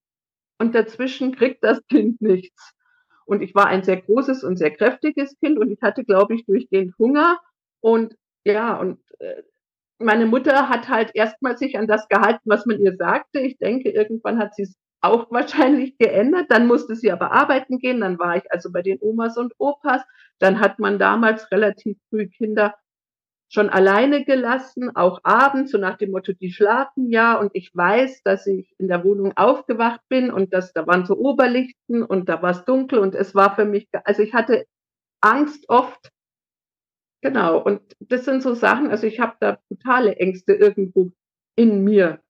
Und 0.59 0.75
dazwischen 0.75 1.35
kriegt 1.35 1.63
das 1.63 1.81
Kind 1.87 2.21
nichts. 2.21 2.73
Und 3.25 3.41
ich 3.41 3.55
war 3.55 3.67
ein 3.67 3.83
sehr 3.83 3.99
großes 3.99 4.43
und 4.43 4.57
sehr 4.57 4.71
kräftiges 4.71 5.39
Kind 5.39 5.57
und 5.57 5.71
ich 5.71 5.81
hatte, 5.81 6.03
glaube 6.03 6.35
ich, 6.35 6.45
durchgehend 6.45 6.93
Hunger. 6.99 7.39
Und 7.79 8.15
ja, 8.43 8.75
und 8.79 8.99
äh, 9.19 9.41
meine 9.97 10.25
Mutter 10.25 10.69
hat 10.69 10.89
halt 10.89 11.11
erstmal 11.15 11.57
sich 11.57 11.77
an 11.77 11.87
das 11.87 12.07
gehalten, 12.09 12.41
was 12.45 12.65
man 12.65 12.79
ihr 12.79 12.95
sagte. 12.95 13.39
Ich 13.39 13.57
denke, 13.57 13.89
irgendwann 13.89 14.37
hat 14.37 14.55
sie 14.55 14.63
es 14.63 14.75
auch 15.01 15.31
wahrscheinlich 15.31 15.97
geändert. 15.97 16.47
Dann 16.49 16.67
musste 16.67 16.95
sie 16.95 17.11
aber 17.11 17.31
arbeiten 17.31 17.79
gehen. 17.79 18.01
Dann 18.01 18.19
war 18.19 18.37
ich 18.37 18.51
also 18.51 18.71
bei 18.71 18.81
den 18.81 18.99
Omas 19.01 19.37
und 19.37 19.53
Opas. 19.57 20.01
Dann 20.39 20.59
hat 20.59 20.79
man 20.79 20.99
damals 20.99 21.51
relativ 21.51 21.97
früh 22.09 22.27
Kinder 22.27 22.75
schon 23.51 23.69
alleine 23.69 24.23
gelassen, 24.23 24.95
auch 24.95 25.19
abends, 25.23 25.71
so 25.71 25.77
nach 25.77 25.97
dem 25.97 26.11
Motto, 26.11 26.31
die 26.31 26.51
schlafen 26.51 27.09
ja. 27.09 27.37
Und 27.37 27.51
ich 27.53 27.75
weiß, 27.75 28.23
dass 28.23 28.47
ich 28.47 28.73
in 28.77 28.87
der 28.87 29.03
Wohnung 29.03 29.35
aufgewacht 29.35 29.99
bin 30.07 30.31
und 30.31 30.53
dass 30.53 30.71
da 30.71 30.87
waren 30.87 31.05
so 31.05 31.17
Oberlichten 31.17 32.01
und 32.01 32.29
da 32.29 32.41
war 32.41 32.51
es 32.51 32.63
dunkel 32.63 32.99
und 32.99 33.13
es 33.13 33.35
war 33.35 33.55
für 33.55 33.65
mich, 33.65 33.89
also 34.05 34.21
ich 34.21 34.33
hatte 34.33 34.65
Angst 35.19 35.67
oft. 35.67 36.11
Genau. 37.21 37.61
Und 37.61 37.81
das 37.99 38.25
sind 38.25 38.41
so 38.41 38.53
Sachen, 38.53 38.89
also 38.89 39.05
ich 39.05 39.19
habe 39.19 39.35
da 39.39 39.59
totale 39.67 40.15
Ängste 40.15 40.53
irgendwo 40.53 41.11
in 41.55 41.83
mir 41.83 42.21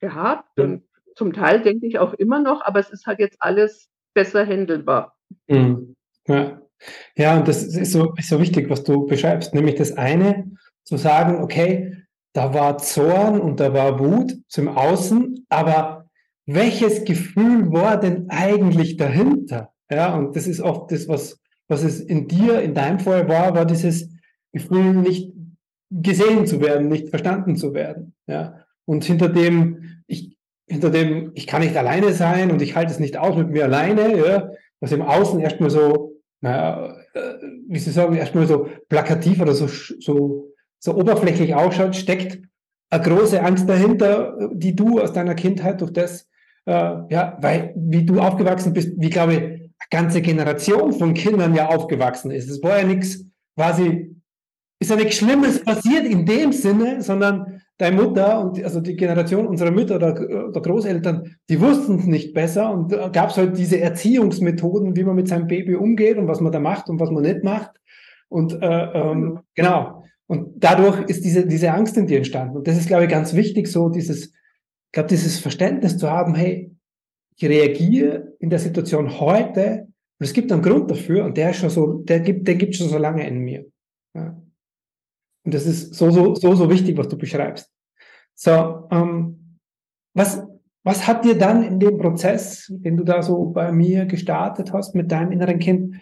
gehabt 0.00 0.58
und 0.58 0.82
zum 1.20 1.34
Teil 1.34 1.60
denke 1.60 1.86
ich 1.86 1.98
auch 1.98 2.14
immer 2.14 2.40
noch, 2.40 2.62
aber 2.64 2.80
es 2.80 2.88
ist 2.88 3.04
halt 3.04 3.18
jetzt 3.18 3.36
alles 3.40 3.90
besser 4.14 4.46
handelbar. 4.46 5.18
Mhm. 5.48 5.94
Ja. 6.26 6.62
Ja, 7.14 7.36
und 7.36 7.46
das 7.46 7.62
ist 7.62 7.92
so, 7.92 8.14
ist 8.14 8.30
so 8.30 8.40
wichtig, 8.40 8.70
was 8.70 8.84
du 8.84 9.04
beschreibst, 9.04 9.52
nämlich 9.52 9.74
das 9.74 9.92
eine, 9.92 10.50
zu 10.82 10.96
sagen, 10.96 11.42
okay, 11.42 11.94
da 12.32 12.54
war 12.54 12.78
Zorn 12.78 13.38
und 13.38 13.60
da 13.60 13.74
war 13.74 13.98
Wut 13.98 14.32
zum 14.48 14.68
Außen, 14.68 15.44
aber 15.50 16.08
welches 16.46 17.04
Gefühl 17.04 17.70
war 17.70 18.00
denn 18.00 18.30
eigentlich 18.30 18.96
dahinter? 18.96 19.74
Ja, 19.90 20.16
und 20.16 20.34
das 20.36 20.46
ist 20.46 20.62
oft 20.62 20.90
das, 20.90 21.06
was, 21.06 21.38
was 21.68 21.82
es 21.82 22.00
in 22.00 22.28
dir, 22.28 22.62
in 22.62 22.72
deinem 22.72 22.98
Fall 22.98 23.28
war, 23.28 23.54
war 23.54 23.66
dieses 23.66 24.08
Gefühl, 24.54 24.94
nicht 24.94 25.34
gesehen 25.90 26.46
zu 26.46 26.62
werden, 26.62 26.88
nicht 26.88 27.10
verstanden 27.10 27.56
zu 27.56 27.74
werden. 27.74 28.14
Ja, 28.26 28.64
und 28.86 29.04
hinter 29.04 29.28
dem, 29.28 29.99
hinter 30.70 30.90
dem, 30.90 31.32
ich 31.34 31.46
kann 31.46 31.62
nicht 31.62 31.76
alleine 31.76 32.12
sein 32.12 32.50
und 32.50 32.62
ich 32.62 32.76
halte 32.76 32.92
es 32.92 33.00
nicht 33.00 33.16
aus 33.16 33.36
mit 33.36 33.50
mir 33.50 33.64
alleine, 33.64 34.16
ja, 34.16 34.50
was 34.80 34.92
im 34.92 35.02
Außen 35.02 35.40
erstmal 35.40 35.70
so 35.70 36.10
naja, 36.40 36.96
äh, 37.14 37.20
wie 37.68 37.78
Sie 37.78 37.90
sagen, 37.90 38.16
erstmal 38.16 38.46
so 38.46 38.68
plakativ 38.88 39.40
oder 39.40 39.54
so, 39.54 39.66
so, 39.66 40.52
so 40.78 40.96
oberflächlich 40.96 41.54
ausschaut, 41.54 41.96
steckt 41.96 42.40
eine 42.90 43.02
große 43.02 43.42
Angst 43.42 43.68
dahinter, 43.68 44.50
die 44.52 44.74
du 44.74 45.00
aus 45.00 45.12
deiner 45.12 45.34
Kindheit 45.34 45.80
durch 45.80 45.92
das, 45.92 46.26
äh, 46.66 46.72
ja, 46.72 47.36
weil 47.40 47.72
wie 47.76 48.04
du 48.04 48.20
aufgewachsen 48.20 48.72
bist, 48.72 48.92
wie 48.96 49.10
glaube 49.10 49.34
ich, 49.34 49.40
eine 49.40 49.70
ganze 49.90 50.22
Generation 50.22 50.92
von 50.92 51.14
Kindern 51.14 51.54
ja 51.54 51.68
aufgewachsen 51.68 52.30
ist. 52.30 52.50
Es 52.50 52.62
war 52.62 52.78
ja 52.78 52.84
nichts 52.84 53.24
quasi, 53.56 54.16
ist 54.80 54.90
ja 54.90 54.96
nichts 54.96 55.16
Schlimmes 55.16 55.62
passiert 55.62 56.06
in 56.06 56.24
dem 56.24 56.52
Sinne, 56.52 57.02
sondern 57.02 57.62
deine 57.80 57.96
Mutter 57.96 58.40
und 58.40 58.62
also 58.62 58.80
die 58.80 58.96
Generation 58.96 59.46
unserer 59.46 59.70
Mütter 59.70 59.96
oder, 59.96 60.14
oder 60.48 60.60
Großeltern, 60.60 61.36
die 61.48 61.60
wussten 61.60 61.98
es 61.98 62.06
nicht 62.06 62.34
besser 62.34 62.70
und 62.70 62.90
gab 63.12 63.30
es 63.30 63.36
halt 63.36 63.56
diese 63.56 63.80
Erziehungsmethoden, 63.80 64.96
wie 64.96 65.04
man 65.04 65.16
mit 65.16 65.28
seinem 65.28 65.46
Baby 65.46 65.76
umgeht 65.76 66.18
und 66.18 66.28
was 66.28 66.40
man 66.40 66.52
da 66.52 66.60
macht 66.60 66.88
und 66.88 67.00
was 67.00 67.10
man 67.10 67.22
nicht 67.22 67.42
macht. 67.42 67.70
Und 68.28 68.62
äh, 68.62 68.66
ähm, 68.66 69.40
genau. 69.54 70.04
Und 70.26 70.62
dadurch 70.62 71.00
ist 71.08 71.24
diese, 71.24 71.46
diese 71.46 71.72
Angst 71.72 71.96
in 71.96 72.06
dir 72.06 72.18
entstanden. 72.18 72.58
Und 72.58 72.68
das 72.68 72.76
ist, 72.76 72.86
glaube 72.86 73.04
ich, 73.04 73.10
ganz 73.10 73.34
wichtig, 73.34 73.66
so 73.66 73.88
dieses, 73.88 74.26
ich 74.26 74.92
glaube, 74.92 75.08
dieses 75.08 75.40
Verständnis 75.40 75.96
zu 75.96 76.10
haben, 76.10 76.34
hey, 76.34 76.70
ich 77.36 77.48
reagiere 77.48 78.34
in 78.38 78.50
der 78.50 78.58
Situation 78.58 79.18
heute 79.18 79.88
und 80.18 80.24
es 80.24 80.32
gibt 80.32 80.52
einen 80.52 80.62
Grund 80.62 80.90
dafür 80.90 81.24
und 81.24 81.36
der 81.36 81.50
ist 81.50 81.56
schon 81.56 81.70
so, 81.70 81.94
der 82.02 82.20
gibt, 82.20 82.46
der 82.46 82.56
gibt 82.56 82.76
schon 82.76 82.88
so 82.88 82.98
lange 82.98 83.26
in 83.26 83.38
mir. 83.38 83.64
Ja. 84.14 84.40
Und 85.44 85.54
das 85.54 85.66
ist 85.66 85.94
so, 85.94 86.10
so, 86.10 86.34
so, 86.34 86.54
so 86.54 86.70
wichtig, 86.70 86.96
was 86.98 87.08
du 87.08 87.16
beschreibst. 87.16 87.70
So, 88.34 88.88
ähm, 88.90 89.58
was, 90.14 90.42
was 90.82 91.06
hat 91.06 91.24
dir 91.24 91.36
dann 91.36 91.62
in 91.62 91.78
dem 91.78 91.98
Prozess, 91.98 92.66
den 92.68 92.96
du 92.96 93.04
da 93.04 93.22
so 93.22 93.46
bei 93.46 93.72
mir 93.72 94.06
gestartet 94.06 94.72
hast 94.72 94.94
mit 94.94 95.10
deinem 95.10 95.32
inneren 95.32 95.58
Kind, 95.58 95.96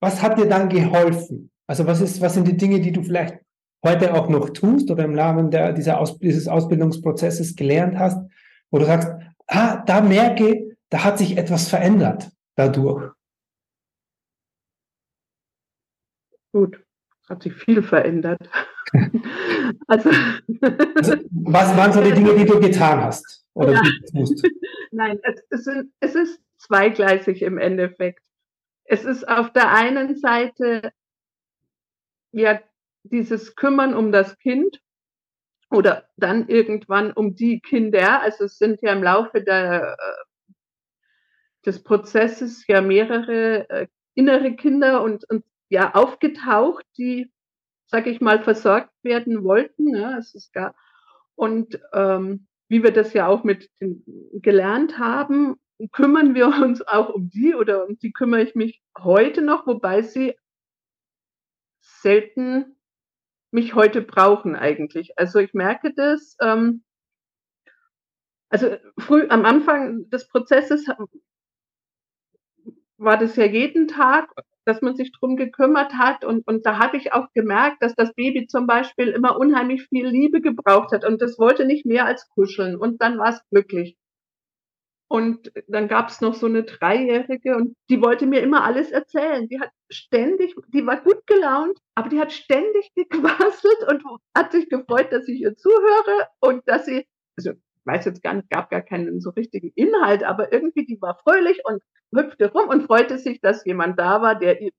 was 0.00 0.22
hat 0.22 0.38
dir 0.38 0.46
dann 0.46 0.68
geholfen? 0.68 1.50
Also 1.66 1.86
was 1.86 2.00
ist, 2.00 2.20
was 2.20 2.34
sind 2.34 2.46
die 2.46 2.56
Dinge, 2.56 2.80
die 2.80 2.92
du 2.92 3.02
vielleicht 3.02 3.38
heute 3.84 4.14
auch 4.14 4.28
noch 4.28 4.50
tust 4.50 4.90
oder 4.90 5.04
im 5.04 5.18
Rahmen 5.18 5.50
der, 5.50 5.72
dieser 5.72 6.00
Aus, 6.00 6.18
dieses 6.18 6.48
Ausbildungsprozesses 6.48 7.54
gelernt 7.54 7.98
hast, 7.98 8.18
wo 8.70 8.78
du 8.78 8.86
sagst, 8.86 9.08
ah, 9.46 9.82
da 9.84 10.00
merke, 10.00 10.76
da 10.88 11.04
hat 11.04 11.18
sich 11.18 11.36
etwas 11.36 11.68
verändert 11.68 12.30
dadurch. 12.56 13.12
Gut, 16.52 16.84
hat 17.28 17.42
sich 17.42 17.54
viel 17.54 17.82
verändert. 17.82 18.48
Also, 19.86 20.10
also, 20.96 21.14
was 21.30 21.76
waren 21.76 21.92
so 21.92 22.02
die 22.02 22.12
Dinge, 22.12 22.34
die 22.34 22.44
du 22.44 22.60
getan 22.60 23.02
hast? 23.02 23.44
Oder 23.54 23.72
ja. 23.72 23.82
Nein, 24.90 25.18
es, 25.22 25.42
es, 25.50 25.64
sind, 25.64 25.92
es 26.00 26.14
ist 26.14 26.40
zweigleisig 26.58 27.42
im 27.42 27.58
Endeffekt. 27.58 28.22
Es 28.84 29.04
ist 29.04 29.26
auf 29.28 29.52
der 29.52 29.72
einen 29.72 30.16
Seite 30.16 30.92
ja 32.32 32.60
dieses 33.04 33.54
Kümmern 33.54 33.94
um 33.94 34.12
das 34.12 34.38
Kind 34.38 34.80
oder 35.70 36.08
dann 36.16 36.48
irgendwann 36.48 37.12
um 37.12 37.34
die 37.34 37.60
Kinder. 37.60 38.22
Also 38.22 38.44
es 38.44 38.58
sind 38.58 38.80
ja 38.82 38.92
im 38.92 39.02
Laufe 39.02 39.42
der, 39.42 39.96
äh, 39.98 40.52
des 41.66 41.82
Prozesses 41.82 42.66
ja 42.66 42.80
mehrere 42.80 43.68
äh, 43.68 43.86
innere 44.14 44.54
Kinder 44.54 45.02
und, 45.02 45.28
und 45.28 45.44
ja 45.68 45.94
aufgetaucht, 45.94 46.84
die 46.98 47.30
sage 47.94 48.10
ich 48.10 48.20
mal, 48.20 48.42
versorgt 48.42 48.90
werden 49.04 49.44
wollten. 49.44 49.84
Ne? 49.84 50.16
Es 50.18 50.34
ist 50.34 50.52
gar, 50.52 50.74
und 51.36 51.80
ähm, 51.92 52.48
wie 52.66 52.82
wir 52.82 52.90
das 52.90 53.12
ja 53.12 53.28
auch 53.28 53.44
mit 53.44 53.70
gelernt 54.32 54.98
haben, 54.98 55.60
kümmern 55.92 56.34
wir 56.34 56.48
uns 56.64 56.82
auch 56.82 57.10
um 57.10 57.30
die 57.30 57.54
oder 57.54 57.86
um 57.86 57.96
die 57.96 58.10
kümmere 58.10 58.42
ich 58.42 58.56
mich 58.56 58.82
heute 58.98 59.42
noch, 59.42 59.68
wobei 59.68 60.02
sie 60.02 60.34
selten 61.80 62.74
mich 63.52 63.76
heute 63.76 64.02
brauchen 64.02 64.56
eigentlich. 64.56 65.16
Also 65.16 65.38
ich 65.38 65.54
merke 65.54 65.94
das. 65.94 66.36
Ähm, 66.40 66.82
also 68.48 68.76
früh 68.98 69.28
am 69.28 69.44
Anfang 69.44 70.10
des 70.10 70.26
Prozesses 70.26 70.88
war 72.98 73.18
das 73.18 73.36
ja 73.36 73.44
jeden 73.44 73.88
Tag 73.88 74.30
dass 74.64 74.80
man 74.82 74.96
sich 74.96 75.12
drum 75.12 75.36
gekümmert 75.36 75.94
hat. 75.94 76.24
Und, 76.24 76.46
und 76.46 76.66
da 76.66 76.78
habe 76.78 76.96
ich 76.96 77.12
auch 77.12 77.28
gemerkt, 77.34 77.82
dass 77.82 77.94
das 77.94 78.14
Baby 78.14 78.46
zum 78.46 78.66
Beispiel 78.66 79.08
immer 79.08 79.38
unheimlich 79.38 79.86
viel 79.88 80.06
Liebe 80.06 80.40
gebraucht 80.40 80.92
hat 80.92 81.04
und 81.04 81.20
das 81.20 81.38
wollte 81.38 81.66
nicht 81.66 81.86
mehr 81.86 82.06
als 82.06 82.28
kuscheln. 82.30 82.76
Und 82.76 83.00
dann 83.02 83.18
war 83.18 83.30
es 83.30 83.42
glücklich. 83.50 83.96
Und 85.06 85.52
dann 85.68 85.86
gab 85.86 86.08
es 86.08 86.20
noch 86.22 86.34
so 86.34 86.46
eine 86.46 86.64
Dreijährige 86.64 87.56
und 87.56 87.76
die 87.88 88.00
wollte 88.00 88.26
mir 88.26 88.40
immer 88.40 88.64
alles 88.64 88.90
erzählen. 88.90 89.46
Die 89.48 89.60
hat 89.60 89.70
ständig, 89.90 90.56
die 90.68 90.86
war 90.86 91.02
gut 91.02 91.26
gelaunt, 91.26 91.78
aber 91.94 92.08
die 92.08 92.18
hat 92.18 92.32
ständig 92.32 92.90
gequasselt 92.96 93.86
und 93.88 94.02
hat 94.34 94.52
sich 94.52 94.68
gefreut, 94.68 95.12
dass 95.12 95.28
ich 95.28 95.40
ihr 95.40 95.54
zuhöre 95.54 96.28
und 96.40 96.62
dass 96.66 96.86
sie, 96.86 97.06
also 97.36 97.52
weiß 97.84 98.04
jetzt 98.06 98.22
gar 98.22 98.34
nicht, 98.34 98.50
gab 98.50 98.70
gar 98.70 98.82
keinen 98.82 99.20
so 99.20 99.30
richtigen 99.30 99.72
Inhalt, 99.74 100.24
aber 100.24 100.52
irgendwie 100.52 100.86
die 100.86 101.00
war 101.00 101.18
fröhlich 101.22 101.60
und 101.64 101.82
hüpfte 102.14 102.50
rum 102.52 102.68
und 102.68 102.84
freute 102.84 103.18
sich, 103.18 103.40
dass 103.40 103.64
jemand 103.64 103.98
da 103.98 104.22
war, 104.22 104.38
der 104.38 104.60
ihr 104.60 104.70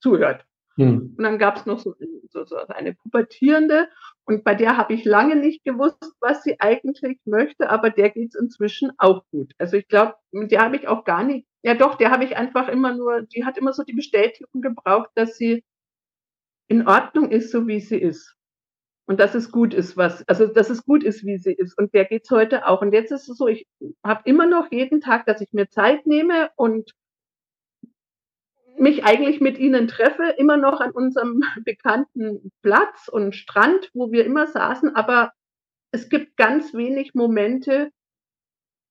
zuhört. 0.00 0.44
Hm. 0.76 1.14
Und 1.16 1.22
dann 1.22 1.38
gab 1.38 1.56
es 1.56 1.66
noch 1.66 1.78
so, 1.78 1.94
so, 2.30 2.44
so, 2.44 2.56
eine 2.56 2.94
Pubertierende 2.94 3.88
und 4.24 4.42
bei 4.42 4.54
der 4.54 4.76
habe 4.76 4.92
ich 4.92 5.04
lange 5.04 5.36
nicht 5.36 5.62
gewusst, 5.64 6.02
was 6.20 6.42
sie 6.42 6.56
eigentlich 6.58 7.20
möchte, 7.24 7.70
aber 7.70 7.90
der 7.90 8.10
geht 8.10 8.34
es 8.34 8.40
inzwischen 8.40 8.90
auch 8.98 9.24
gut. 9.30 9.52
Also 9.58 9.76
ich 9.76 9.86
glaube, 9.86 10.14
mit 10.32 10.50
der 10.50 10.62
habe 10.62 10.76
ich 10.76 10.88
auch 10.88 11.04
gar 11.04 11.22
nicht, 11.22 11.46
ja 11.62 11.74
doch, 11.74 11.94
der 11.94 12.10
habe 12.10 12.24
ich 12.24 12.36
einfach 12.36 12.68
immer 12.68 12.92
nur, 12.92 13.22
die 13.22 13.44
hat 13.44 13.56
immer 13.56 13.72
so 13.72 13.84
die 13.84 13.92
Bestätigung 13.92 14.62
gebraucht, 14.62 15.10
dass 15.14 15.36
sie 15.36 15.62
in 16.66 16.88
Ordnung 16.88 17.30
ist, 17.30 17.52
so 17.52 17.68
wie 17.68 17.80
sie 17.80 17.98
ist. 17.98 18.34
Und 19.06 19.20
dass 19.20 19.34
es 19.34 19.50
gut 19.50 19.74
ist, 19.74 19.96
was, 19.96 20.26
also 20.28 20.46
dass 20.46 20.70
es 20.70 20.84
gut 20.84 21.04
ist, 21.04 21.24
wie 21.24 21.36
sie 21.36 21.52
ist. 21.52 21.76
Und 21.76 21.92
der 21.92 22.06
geht's 22.06 22.30
heute 22.30 22.66
auch. 22.66 22.80
Und 22.80 22.92
jetzt 22.92 23.12
ist 23.12 23.28
es 23.28 23.36
so, 23.36 23.48
ich 23.48 23.66
habe 24.02 24.22
immer 24.24 24.46
noch 24.46 24.72
jeden 24.72 25.00
Tag, 25.00 25.26
dass 25.26 25.42
ich 25.42 25.52
mir 25.52 25.68
Zeit 25.68 26.06
nehme 26.06 26.50
und 26.56 26.92
mich 28.78 29.04
eigentlich 29.04 29.40
mit 29.40 29.58
ihnen 29.58 29.88
treffe, 29.88 30.34
immer 30.38 30.56
noch 30.56 30.80
an 30.80 30.90
unserem 30.90 31.40
bekannten 31.64 32.50
Platz 32.62 33.08
und 33.08 33.34
Strand, 33.34 33.90
wo 33.92 34.10
wir 34.10 34.24
immer 34.24 34.46
saßen. 34.46 34.96
Aber 34.96 35.32
es 35.92 36.08
gibt 36.08 36.36
ganz 36.36 36.74
wenig 36.74 37.14
Momente, 37.14 37.90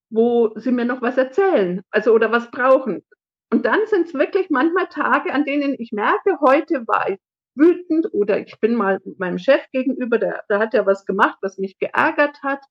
wo 0.09 0.53
sie 0.55 0.71
mir 0.71 0.85
noch 0.85 1.01
was 1.01 1.17
erzählen, 1.17 1.81
also 1.89 2.13
oder 2.13 2.31
was 2.31 2.51
brauchen. 2.51 3.03
Und 3.51 3.65
dann 3.65 3.79
sind 3.87 4.07
es 4.07 4.13
wirklich 4.13 4.49
manchmal 4.49 4.87
Tage, 4.87 5.33
an 5.33 5.43
denen 5.43 5.75
ich 5.77 5.91
merke, 5.91 6.39
heute 6.39 6.87
war 6.87 7.09
ich 7.09 7.19
wütend 7.55 8.13
oder 8.13 8.39
ich 8.39 8.59
bin 8.59 8.75
mal 8.75 8.99
meinem 9.17 9.37
Chef 9.37 9.61
gegenüber, 9.71 10.17
der, 10.17 10.43
da 10.47 10.59
hat 10.59 10.73
er 10.73 10.85
was 10.85 11.05
gemacht, 11.05 11.37
was 11.41 11.57
mich 11.57 11.77
geärgert 11.79 12.41
hat. 12.43 12.63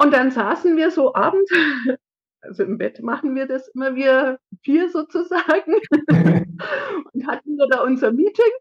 Und 0.00 0.12
dann 0.12 0.30
saßen 0.30 0.76
wir 0.76 0.90
so 0.90 1.14
abends 1.14 1.50
also 2.40 2.62
im 2.62 2.78
Bett 2.78 3.02
machen 3.02 3.34
wir 3.34 3.46
das 3.46 3.68
immer 3.68 3.94
wir 3.96 4.38
vier 4.62 4.88
sozusagen 4.90 5.74
und 7.12 7.26
hatten 7.26 7.56
wir 7.56 7.66
da 7.68 7.82
unser 7.82 8.12
Meeting 8.12 8.52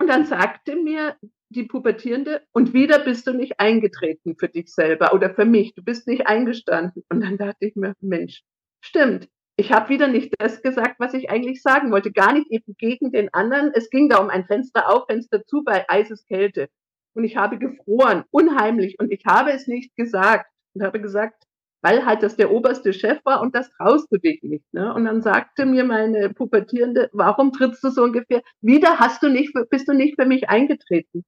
und 0.00 0.08
dann 0.08 0.24
sagte 0.24 0.76
mir 0.76 1.16
die 1.52 1.64
Pubertierende, 1.64 2.42
und 2.52 2.72
wieder 2.72 2.98
bist 2.98 3.26
du 3.26 3.32
nicht 3.32 3.60
eingetreten 3.60 4.36
für 4.36 4.48
dich 4.48 4.72
selber 4.72 5.12
oder 5.12 5.34
für 5.34 5.44
mich, 5.44 5.74
du 5.74 5.82
bist 5.84 6.08
nicht 6.08 6.26
eingestanden. 6.26 7.04
Und 7.08 7.20
dann 7.20 7.36
dachte 7.36 7.66
ich 7.66 7.76
mir, 7.76 7.94
Mensch, 8.00 8.42
stimmt, 8.80 9.28
ich 9.56 9.72
habe 9.72 9.90
wieder 9.90 10.08
nicht 10.08 10.34
das 10.38 10.62
gesagt, 10.62 10.96
was 10.98 11.14
ich 11.14 11.30
eigentlich 11.30 11.62
sagen 11.62 11.90
wollte, 11.90 12.10
gar 12.10 12.32
nicht 12.32 12.50
eben 12.50 12.74
gegen 12.78 13.12
den 13.12 13.32
anderen. 13.34 13.70
Es 13.74 13.90
ging 13.90 14.08
da 14.08 14.18
um 14.18 14.30
ein 14.30 14.46
Fenster 14.46 14.88
auf, 14.88 15.06
Fenster 15.06 15.44
zu 15.44 15.62
bei 15.62 15.84
Eiseskälte. 15.88 16.68
Und 17.14 17.24
ich 17.24 17.36
habe 17.36 17.58
gefroren, 17.58 18.24
unheimlich, 18.30 18.98
und 18.98 19.12
ich 19.12 19.24
habe 19.26 19.52
es 19.52 19.66
nicht 19.66 19.94
gesagt 19.96 20.46
und 20.74 20.82
habe 20.82 21.00
gesagt, 21.00 21.44
weil 21.82 22.06
halt 22.06 22.22
das 22.22 22.36
der 22.36 22.50
oberste 22.50 22.92
Chef 22.92 23.20
war 23.24 23.42
und 23.42 23.54
das 23.54 23.70
traust 23.70 24.10
du 24.10 24.16
dich 24.16 24.42
nicht. 24.42 24.72
Ne? 24.72 24.94
Und 24.94 25.04
dann 25.04 25.20
sagte 25.20 25.66
mir 25.66 25.84
meine 25.84 26.30
Pubertierende, 26.30 27.10
warum 27.12 27.52
trittst 27.52 27.84
du 27.84 27.90
so 27.90 28.04
ungefähr? 28.04 28.42
Wieder 28.60 29.00
hast 29.00 29.22
du 29.22 29.28
nicht, 29.28 29.52
bist 29.68 29.88
du 29.88 29.92
nicht 29.92 30.14
für 30.18 30.26
mich 30.26 30.48
eingetreten. 30.48 31.24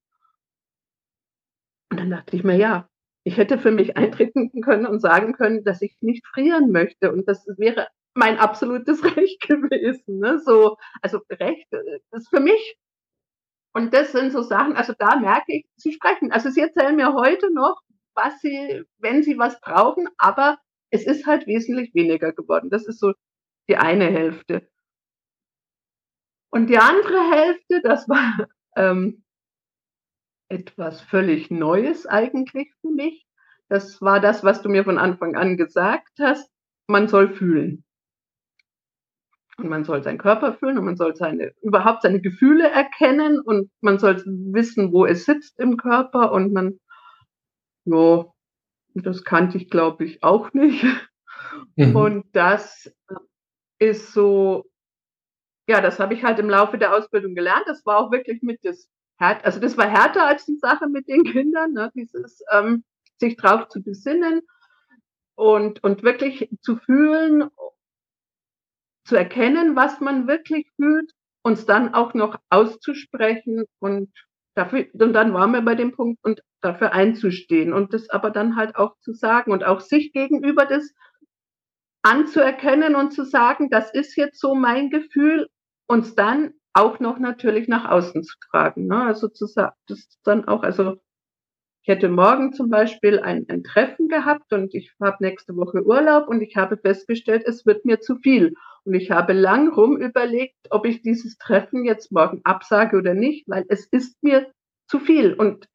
Und 1.91 2.01
dann 2.01 2.11
dachte 2.11 2.37
ich 2.37 2.45
mir, 2.45 2.57
ja, 2.57 2.89
ich 3.25 3.37
hätte 3.37 3.59
für 3.59 3.73
mich 3.73 3.97
eintreten 3.97 4.61
können 4.63 4.87
und 4.87 5.01
sagen 5.01 5.33
können, 5.33 5.65
dass 5.65 5.83
ich 5.83 5.97
nicht 6.01 6.27
frieren 6.27 6.71
möchte. 6.71 7.13
Und 7.13 7.29
das 7.29 7.47
wäre 7.59 7.89
mein 8.15 8.39
absolutes 8.39 9.05
Recht 9.17 9.41
gewesen. 9.43 10.19
Ne? 10.19 10.39
So, 10.39 10.77
also 11.03 11.21
Recht 11.31 11.73
äh, 11.73 12.01
ist 12.13 12.29
für 12.29 12.41
mich. 12.41 12.77
Und 13.75 13.93
das 13.93 14.13
sind 14.13 14.31
so 14.33 14.43
Sachen, 14.43 14.77
also 14.77 14.95
da 14.97 15.17
merke 15.17 15.53
ich, 15.53 15.67
sie 15.77 15.93
sprechen. 15.93 16.31
Also 16.31 16.49
sie 16.49 16.61
erzählen 16.61 16.95
mir 16.95 17.13
heute 17.13 17.53
noch, 17.53 17.81
was 18.15 18.41
sie, 18.41 18.85
wenn 18.99 19.23
sie 19.25 19.37
was 19.37 19.61
brauchen, 19.61 20.09
aber 20.17 20.59
es 20.91 21.07
ist 21.07 21.27
halt 21.27 21.49
wesentlich 21.49 21.93
weniger 21.93 22.33
geworden. 22.33 22.71
Das 22.71 22.87
ist 22.87 23.01
so 23.01 23.13
die 23.69 23.77
eine 23.77 24.07
Hälfte. 24.07 24.69
Und 26.51 26.69
die 26.69 26.79
andere 26.79 27.33
Hälfte, 27.33 27.81
das 27.83 28.09
war 28.09 28.47
ähm, 28.77 29.25
etwas 30.49 31.01
völlig 31.01 31.51
Neues 31.51 32.07
eigentlich 32.07 32.73
für 32.81 32.91
mich. 32.91 33.27
Das 33.69 34.01
war 34.01 34.21
das, 34.21 34.45
was 34.45 34.63
du 34.63 34.69
mir 34.69 34.85
von 34.85 34.99
Anfang 34.99 35.35
an 35.35 35.57
gesagt 35.57 36.13
hast. 36.21 36.49
Man 36.87 37.09
soll 37.09 37.35
fühlen. 37.35 37.85
Und 39.57 39.69
man 39.69 39.85
soll 39.85 40.03
seinen 40.03 40.19
Körper 40.19 40.55
fühlen 40.55 40.79
und 40.79 40.85
man 40.85 40.97
soll 40.97 41.15
seine, 41.15 41.53
überhaupt 41.63 42.03
seine 42.03 42.21
Gefühle 42.21 42.69
erkennen 42.69 43.41
und 43.41 43.71
man 43.81 43.99
soll 43.99 44.23
wissen, 44.27 44.93
wo 44.93 45.07
es 45.07 45.25
sitzt 45.25 45.61
im 45.61 45.77
Körper 45.77 46.33
und 46.33 46.53
man 46.53 46.79
ja, 47.85 48.25
das 48.95 49.25
kannte 49.25 49.59
ich, 49.59 49.69
glaube 49.71 50.05
ich, 50.05 50.23
auch 50.23 50.53
nicht. 50.53 50.85
Mhm. 51.77 51.95
Und 51.95 52.27
das 52.33 52.93
ist 53.79 54.13
so, 54.13 54.65
ja, 55.69 55.81
das 55.81 56.01
habe 56.01 56.15
ich 56.15 56.25
halt 56.25 56.39
im 56.39 56.49
Laufe 56.51 56.79
der 56.79 56.95
Ausbildung 56.97 57.35
gelernt. 57.35 57.65
Das 57.67 57.85
war 57.87 57.99
auch 57.99 58.11
wirklich 58.11 58.43
mit 58.43 58.65
das 58.65 58.89
also 59.19 59.61
das 59.61 59.77
war 59.77 59.89
härter 59.89 60.27
als 60.27 60.45
die 60.45 60.57
Sache 60.57 60.89
mit 60.89 61.09
den 61.09 61.25
Kindern, 61.25 61.73
ne? 61.73 61.93
dieses 61.95 62.43
ähm, 62.51 62.85
sich 63.19 63.37
drauf 63.37 63.69
zu 63.69 63.83
besinnen 63.83 64.43
und, 65.37 65.83
und 65.85 66.03
wirklich 66.03 66.51
zu 66.61 66.77
fühlen, 66.77 67.49
zu 69.05 69.17
erkennen, 69.17 69.77
was 69.77 70.01
man 70.01 70.27
wirklich 70.27 70.71
fühlt, 70.77 71.13
uns 71.43 71.67
dann 71.67 71.95
auch 71.95 72.15
noch 72.15 72.37
auszusprechen 72.51 73.65
und 73.79 74.11
dafür, 74.55 74.87
und 74.95 75.13
dann 75.13 75.35
waren 75.35 75.53
wir 75.53 75.63
bei 75.63 75.75
dem 75.75 75.93
Punkt, 75.93 76.25
und 76.25 76.41
dafür 76.63 76.93
einzustehen 76.93 77.73
und 77.73 77.93
das 77.93 78.09
aber 78.09 78.31
dann 78.31 78.57
halt 78.57 78.77
auch 78.77 78.97
zu 79.01 79.13
sagen 79.13 79.53
und 79.53 79.65
auch 79.65 79.81
sich 79.81 80.13
gegenüber 80.13 80.65
das 80.65 80.95
anzuerkennen 82.03 82.95
und 82.95 83.13
zu 83.13 83.25
sagen, 83.25 83.71
das 83.71 83.93
ist 83.93 84.17
jetzt 84.17 84.41
so 84.41 84.55
mein 84.55 84.91
Gefühl, 84.91 85.49
uns 85.87 86.15
dann 86.15 86.55
auch 86.73 87.01
noch 87.01 87.19
natürlich 87.19 87.69
nach 87.69 87.89
außen 87.91 88.25
zu 88.25 88.37
tragen. 88.51 88.87
Ne? 88.87 89.03
Also 89.03 89.29
zu 89.29 89.47
sagen, 89.47 89.75
das 89.87 90.09
dann 90.25 90.47
auch, 90.47 90.63
also 90.63 90.97
ich 91.83 91.89
hätte 91.89 92.09
morgen 92.09 92.55
zum 92.55 92.71
Beispiel 92.71 93.21
ein, 93.21 93.45
ein 93.49 93.63
Treffen 93.63 94.09
gehabt 94.09 94.53
und 94.53 94.75
ich 94.75 94.93
habe 95.01 95.19
nächste 95.21 95.55
Woche 95.55 95.85
Urlaub 95.85 96.29
und 96.29 96.41
ich 96.41 96.57
habe 96.57 96.79
festgestellt, 96.79 97.43
es 97.47 97.67
wird 97.67 97.85
mir 97.85 98.01
zu 98.01 98.17
viel. 98.17 98.55
Und 98.85 98.95
ich 98.95 99.11
habe 99.11 99.33
lang 99.33 99.73
rum 99.73 99.97
überlegt, 99.97 100.57
ob 100.71 100.85
ich 100.87 101.03
dieses 101.03 101.39
Treffen 101.39 101.85
jetzt 101.85 102.13
morgen 102.13 102.41
absage 102.45 102.99
oder 102.99 103.15
nicht, 103.15 103.49
weil 103.49 103.65
es 103.69 103.87
ist 103.87 104.23
mir 104.23 104.53
zu 104.89 105.01
viel. 105.01 105.33
Und 105.33 105.67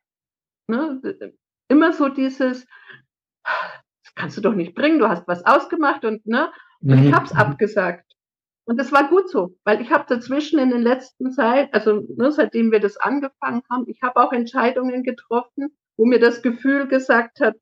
ne, 0.68 1.02
immer 1.70 1.94
so 1.94 2.10
dieses, 2.10 2.66
das 3.44 4.16
kannst 4.16 4.38
du 4.38 4.42
doch 4.42 4.54
nicht 4.54 4.76
bringen, 4.76 5.00
du 5.00 5.10
hast 5.10 5.28
was 5.28 5.46
ausgemacht 5.46 6.06
und 6.06 6.26
ne, 6.26 6.52
und 6.82 6.94
ich 6.94 7.10
mhm. 7.10 7.16
habe 7.16 7.26
es 7.26 7.34
abgesagt. 7.34 8.06
Und 8.66 8.78
das 8.78 8.92
war 8.92 9.10
gut 9.10 9.30
so, 9.30 9.58
weil 9.64 9.82
ich 9.82 9.92
habe 9.92 10.06
dazwischen 10.08 10.60
in 10.60 10.70
den 10.70 10.84
letzten 10.84 11.32
Zeit, 11.32 11.74
also 11.74 12.06
ne, 12.16 12.32
seitdem 12.32 12.72
wir 12.72 12.80
das 12.80 12.98
angefangen 12.98 13.64
haben, 13.70 13.86
ich 13.88 14.02
habe 14.04 14.22
auch 14.22 14.32
Entscheidungen 14.32 15.04
getroffen, 15.04 15.76
wo 15.98 16.06
mir 16.06 16.20
das 16.20 16.44
Gefühl 16.44 16.88
gesagt 16.88 17.40
hat, 17.40 17.58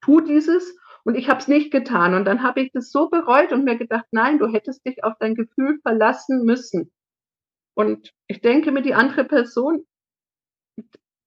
tu 0.00 0.20
dieses 0.20 0.78
und 1.06 1.14
ich 1.14 1.28
habe 1.28 1.38
es 1.38 1.46
nicht 1.46 1.70
getan. 1.70 2.14
Und 2.14 2.24
dann 2.24 2.42
habe 2.42 2.60
ich 2.60 2.72
das 2.72 2.90
so 2.90 3.08
bereut 3.08 3.52
und 3.52 3.64
mir 3.64 3.78
gedacht, 3.78 4.06
nein, 4.10 4.40
du 4.40 4.48
hättest 4.48 4.84
dich 4.84 5.04
auf 5.04 5.14
dein 5.20 5.36
Gefühl 5.36 5.78
verlassen 5.82 6.44
müssen. 6.44 6.92
Und 7.74 8.12
ich 8.26 8.40
denke 8.40 8.72
mir, 8.72 8.82
die 8.82 8.94
andere 8.94 9.24
Person, 9.24 9.86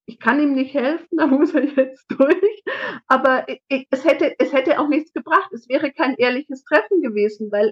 ich 0.05 0.19
kann 0.19 0.41
ihm 0.41 0.53
nicht 0.53 0.73
helfen, 0.73 1.07
da 1.17 1.27
muss 1.27 1.53
er 1.53 1.63
jetzt 1.63 2.05
durch. 2.09 2.63
Aber 3.07 3.47
ich, 3.47 3.87
es, 3.89 4.03
hätte, 4.03 4.35
es 4.37 4.51
hätte 4.51 4.79
auch 4.79 4.89
nichts 4.89 5.13
gebracht. 5.13 5.49
Es 5.53 5.69
wäre 5.69 5.93
kein 5.93 6.15
ehrliches 6.15 6.65
Treffen 6.65 7.01
gewesen, 7.01 7.49
weil 7.49 7.71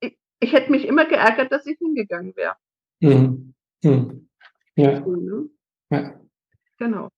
ich, 0.00 0.16
ich 0.38 0.52
hätte 0.52 0.70
mich 0.70 0.86
immer 0.86 1.04
geärgert, 1.04 1.50
dass 1.50 1.66
ich 1.66 1.78
hingegangen 1.78 2.36
wäre. 2.36 2.54
Mhm. 3.00 3.54
Mhm. 3.82 4.28
Ja. 4.76 5.00
Ne? 5.00 5.48
ja. 5.90 6.20
Genau. 6.78 7.08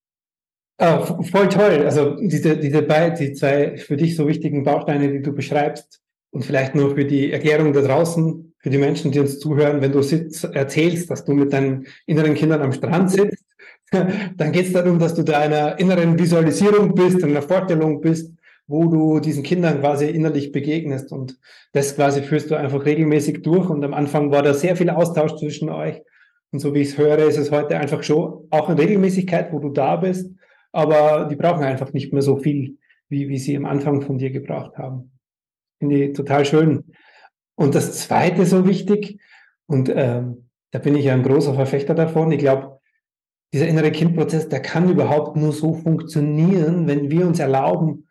Ah, 0.81 0.99
voll 1.05 1.49
toll. 1.51 1.85
Also 1.85 2.17
diese, 2.17 2.57
diese 2.57 2.81
beiden, 2.81 3.19
die 3.19 3.35
zwei 3.35 3.77
für 3.77 3.99
dich 3.99 4.17
so 4.17 4.27
wichtigen 4.27 4.65
Bausteine, 4.65 5.13
die 5.13 5.21
du 5.21 5.33
beschreibst 5.35 6.01
und 6.31 6.43
vielleicht 6.43 6.75
nur 6.75 6.95
für 6.95 7.05
die 7.05 7.31
Erklärung 7.31 7.75
da 7.75 7.83
draußen, 7.83 8.55
für 8.59 8.71
die 8.71 8.79
Menschen, 8.79 9.13
die 9.13 9.21
uns 9.21 9.39
zuhören, 9.39 9.83
wenn 9.83 9.93
du 9.93 10.01
sitzt, 10.01 10.45
erzählst, 10.45 11.11
dass 11.11 11.27
du 11.27 11.35
mit 11.35 11.53
deinen 11.53 11.87
inneren 12.07 12.33
Kindern 12.33 12.63
am 12.63 12.73
Strand 12.73 13.11
sitzt, 13.11 13.45
dann 13.91 14.53
geht 14.53 14.69
es 14.69 14.73
darum, 14.73 14.99
dass 14.99 15.15
du 15.15 15.23
da 15.23 15.41
einer 15.41 15.79
inneren 15.79 16.19
Visualisierung 16.19 16.95
bist, 16.95 17.23
einer 17.23 17.43
Vorstellung 17.43 18.01
bist, 18.01 18.33
wo 18.67 18.87
du 18.87 19.21
diesen 19.21 19.43
Kindern 19.43 19.81
quasi 19.81 20.07
innerlich 20.07 20.51
begegnest. 20.51 21.13
Und 21.13 21.37
das 21.75 21.95
quasi 21.95 22.23
führst 22.23 22.51
du 22.51 22.55
einfach 22.55 22.87
regelmäßig 22.87 23.43
durch. 23.43 23.69
Und 23.69 23.85
am 23.85 23.93
Anfang 23.93 24.31
war 24.31 24.43
da 24.43 24.55
sehr 24.55 24.77
viel 24.77 24.89
Austausch 24.89 25.37
zwischen 25.37 25.69
euch. 25.69 26.01
Und 26.53 26.61
so 26.61 26.73
wie 26.73 26.81
ich 26.81 26.89
es 26.89 26.99
höre, 26.99 27.19
ist 27.19 27.37
es 27.37 27.51
heute 27.51 27.77
einfach 27.77 28.03
schon 28.03 28.47
auch 28.49 28.71
eine 28.71 28.81
Regelmäßigkeit, 28.81 29.53
wo 29.53 29.59
du 29.59 29.69
da 29.69 29.97
bist 29.97 30.31
aber 30.73 31.27
die 31.27 31.37
brauchen 31.37 31.65
einfach 31.65 31.93
nicht 31.93 32.13
mehr 32.13 32.23
so 32.23 32.37
viel, 32.37 32.79
wie, 33.09 33.29
wie 33.29 33.39
sie 33.39 33.57
am 33.57 33.67
Anfang 33.67 34.03
von 34.03 34.19
dir 34.19 34.31
gebraucht 34.31 34.77
haben. 34.79 35.13
Finde 35.79 36.05
ich 36.05 36.13
total 36.17 36.45
schön. 36.45 36.85
Und 37.57 37.75
das 37.75 37.99
Zweite 37.99 38.47
so 38.47 38.67
wichtig, 38.67 39.21
und 39.67 39.91
ähm, 39.95 40.49
da 40.71 40.79
bin 40.79 40.97
ich 40.97 41.07
ja 41.07 41.15
ein 41.15 41.23
großer 41.23 41.55
Verfechter 41.55 41.95
davon, 41.95 42.33
ich 42.33 42.39
glaube, 42.39 42.81
dieser 43.53 43.67
innere 43.67 43.91
Kindprozess, 43.91 44.49
der 44.49 44.63
kann 44.63 44.89
überhaupt 44.89 45.37
nur 45.37 45.53
so 45.53 45.75
funktionieren, 45.75 46.87
wenn 46.87 47.11
wir 47.11 47.27
uns 47.27 47.41
erlauben, 47.41 48.09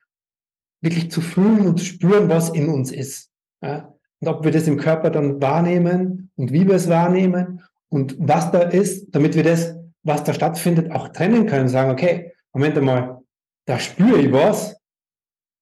wirklich 0.82 1.12
zu 1.12 1.22
fühlen 1.22 1.68
und 1.68 1.80
zu 1.80 1.86
spüren, 1.86 2.30
was 2.30 2.50
in 2.50 2.68
uns 2.70 2.92
ist. 2.92 3.32
Ja? 3.62 3.94
Und 4.20 4.28
ob 4.28 4.44
wir 4.44 4.52
das 4.52 4.68
im 4.68 4.78
Körper 4.78 5.10
dann 5.10 5.42
wahrnehmen 5.42 6.32
und 6.36 6.52
wie 6.52 6.68
wir 6.68 6.76
es 6.76 6.90
wahrnehmen 6.90 7.62
und 7.90 8.16
was 8.20 8.52
da 8.52 8.62
ist, 8.62 9.16
damit 9.16 9.36
wir 9.36 9.44
das, 9.44 9.76
was 10.04 10.24
da 10.24 10.34
stattfindet, 10.34 10.92
auch 10.92 11.10
trennen 11.10 11.46
können, 11.46 11.70
sagen, 11.70 11.92
okay, 11.92 12.34
Moment 12.54 12.78
einmal, 12.78 13.20
da 13.66 13.80
spüre 13.80 14.20
ich 14.20 14.32
was 14.32 14.76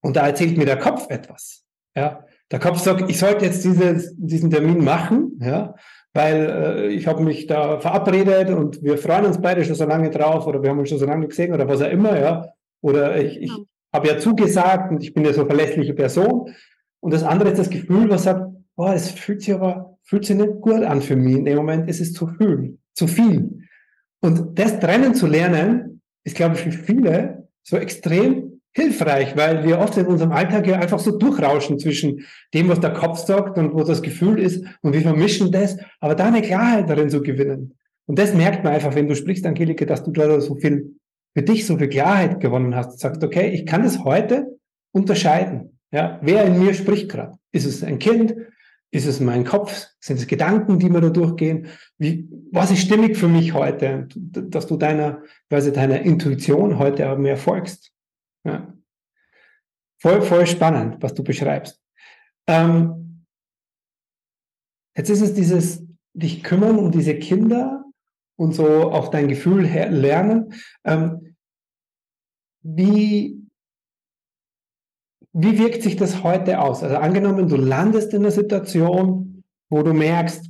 und 0.01 0.15
da 0.15 0.27
erzählt 0.27 0.57
mir 0.57 0.65
der 0.65 0.77
Kopf 0.77 1.09
etwas. 1.09 1.63
Ja, 1.95 2.25
der 2.51 2.59
Kopf 2.59 2.79
sagt, 2.79 3.09
ich 3.09 3.19
sollte 3.19 3.45
jetzt 3.45 3.63
dieses, 3.65 4.13
diesen 4.17 4.51
Termin 4.51 4.83
machen, 4.83 5.39
ja, 5.41 5.75
weil 6.13 6.49
äh, 6.49 6.87
ich 6.87 7.07
habe 7.07 7.23
mich 7.23 7.47
da 7.47 7.79
verabredet 7.79 8.49
und 8.49 8.81
wir 8.83 8.97
freuen 8.97 9.25
uns 9.25 9.41
beide 9.41 9.65
schon 9.65 9.75
so 9.75 9.85
lange 9.85 10.09
drauf 10.09 10.47
oder 10.47 10.61
wir 10.61 10.69
haben 10.69 10.79
uns 10.79 10.89
schon 10.89 10.99
so 10.99 11.05
lange 11.05 11.27
gesehen 11.27 11.53
oder 11.53 11.67
was 11.67 11.81
auch 11.81 11.91
immer, 11.91 12.19
ja. 12.19 12.47
Oder 12.81 13.17
ich, 13.17 13.41
ich 13.41 13.51
habe 13.93 14.07
ja 14.07 14.17
zugesagt 14.17 14.91
und 14.91 15.03
ich 15.03 15.13
bin 15.13 15.25
ja 15.25 15.33
so 15.33 15.41
eine 15.41 15.49
verlässliche 15.49 15.93
Person. 15.93 16.53
Und 16.99 17.13
das 17.13 17.23
andere 17.23 17.49
ist 17.49 17.59
das 17.59 17.69
Gefühl, 17.69 18.09
was 18.09 18.23
sagt, 18.23 18.49
boah, 18.75 18.93
es 18.93 19.11
fühlt 19.11 19.41
sich 19.41 19.53
aber, 19.53 19.97
fühlt 20.03 20.25
sich 20.25 20.35
nicht 20.35 20.61
gut 20.61 20.83
an 20.83 21.01
für 21.01 21.15
mich. 21.15 21.35
In 21.35 21.45
dem 21.45 21.57
Moment 21.57 21.89
ist 21.89 21.99
es 21.99 22.13
zu 22.13 22.27
viel, 22.27 22.77
zu 22.93 23.07
viel. 23.07 23.63
Und 24.21 24.57
das 24.57 24.79
trennen 24.79 25.13
zu 25.15 25.27
lernen, 25.27 25.96
ist, 26.27 26.35
glaube 26.35 26.55
ich, 26.55 26.61
für 26.61 26.71
viele 26.71 27.47
so 27.63 27.77
extrem 27.77 28.59
hilfreich, 28.73 29.35
weil 29.37 29.63
wir 29.63 29.79
oft 29.79 29.97
in 29.97 30.05
unserem 30.05 30.33
Alltag 30.33 30.67
ja 30.67 30.77
einfach 30.77 30.99
so 30.99 31.17
durchrauschen 31.17 31.79
zwischen 31.79 32.25
dem, 32.53 32.67
was 32.67 32.81
der 32.81 32.91
Kopf 32.91 33.19
sagt 33.19 33.57
und 33.57 33.73
wo 33.73 33.83
das 33.83 34.01
Gefühl 34.01 34.37
ist 34.37 34.63
und 34.81 34.93
wir 34.93 35.01
vermischen 35.01 35.51
das, 35.51 35.77
aber 36.01 36.15
da 36.15 36.25
eine 36.25 36.41
Klarheit 36.41 36.89
darin 36.89 37.09
zu 37.09 37.21
gewinnen. 37.21 37.77
Und 38.05 38.19
das 38.19 38.33
merkt 38.33 38.63
man 38.63 38.73
einfach, 38.73 38.93
wenn 38.93 39.07
du 39.07 39.15
sprichst, 39.15 39.45
Angelike, 39.45 39.85
dass 39.85 40.03
du 40.03 40.11
da 40.11 40.39
so 40.41 40.55
viel, 40.55 40.97
für 41.33 41.43
dich 41.43 41.65
so 41.65 41.77
viel 41.77 41.87
Klarheit 41.87 42.41
gewonnen 42.41 42.75
hast. 42.75 42.91
Du 42.91 42.97
sagst, 42.97 43.23
okay, 43.23 43.49
ich 43.49 43.65
kann 43.65 43.83
das 43.83 44.03
heute 44.03 44.57
unterscheiden. 44.91 45.79
Ja, 45.91 46.19
wer 46.21 46.43
in 46.45 46.59
mir 46.59 46.73
spricht 46.73 47.09
gerade? 47.09 47.37
Ist 47.53 47.65
es 47.65 47.83
ein 47.83 47.99
Kind? 47.99 48.35
Ist 48.91 49.05
es 49.05 49.19
mein 49.19 49.43
Kopf? 49.43 49.87
Sind 49.99 50.17
es 50.17 50.27
Gedanken, 50.27 50.79
die 50.79 50.89
mir 50.89 51.01
da 51.01 51.09
durchgehen? 51.09 51.67
Wie, 51.97 52.29
was 52.51 52.71
ist 52.71 52.81
stimmig 52.81 53.17
für 53.17 53.27
mich 53.27 53.53
heute? 53.53 54.07
Dass 54.15 54.67
du 54.67 54.77
deiner, 54.77 55.23
quasi 55.49 55.73
deiner 55.73 56.01
Intuition 56.01 56.79
heute 56.79 57.09
auch 57.11 57.17
mehr 57.17 57.37
folgst. 57.37 57.91
Ja. 58.45 58.73
Voll, 59.99 60.21
voll 60.21 60.47
spannend, 60.47 61.01
was 61.01 61.13
du 61.13 61.23
beschreibst. 61.23 61.81
Ähm, 62.47 63.25
jetzt 64.95 65.09
ist 65.09 65.21
es 65.21 65.33
dieses, 65.33 65.83
dich 66.13 66.43
kümmern 66.43 66.79
um 66.79 66.91
diese 66.91 67.15
Kinder 67.15 67.83
und 68.37 68.53
so 68.53 68.91
auf 68.91 69.09
dein 69.09 69.27
Gefühl 69.27 69.63
lernen. 69.65 70.53
Ähm, 70.85 71.35
wie, 72.61 73.36
wie 75.39 75.59
wirkt 75.59 75.83
sich 75.83 75.95
das 75.95 76.23
heute 76.23 76.59
aus? 76.59 76.81
Also 76.81 76.97
angenommen, 76.97 77.47
du 77.47 77.57
landest 77.57 78.11
in 78.13 78.21
einer 78.21 78.31
Situation, 78.31 79.43
wo 79.69 79.83
du 79.83 79.93
merkst, 79.93 80.49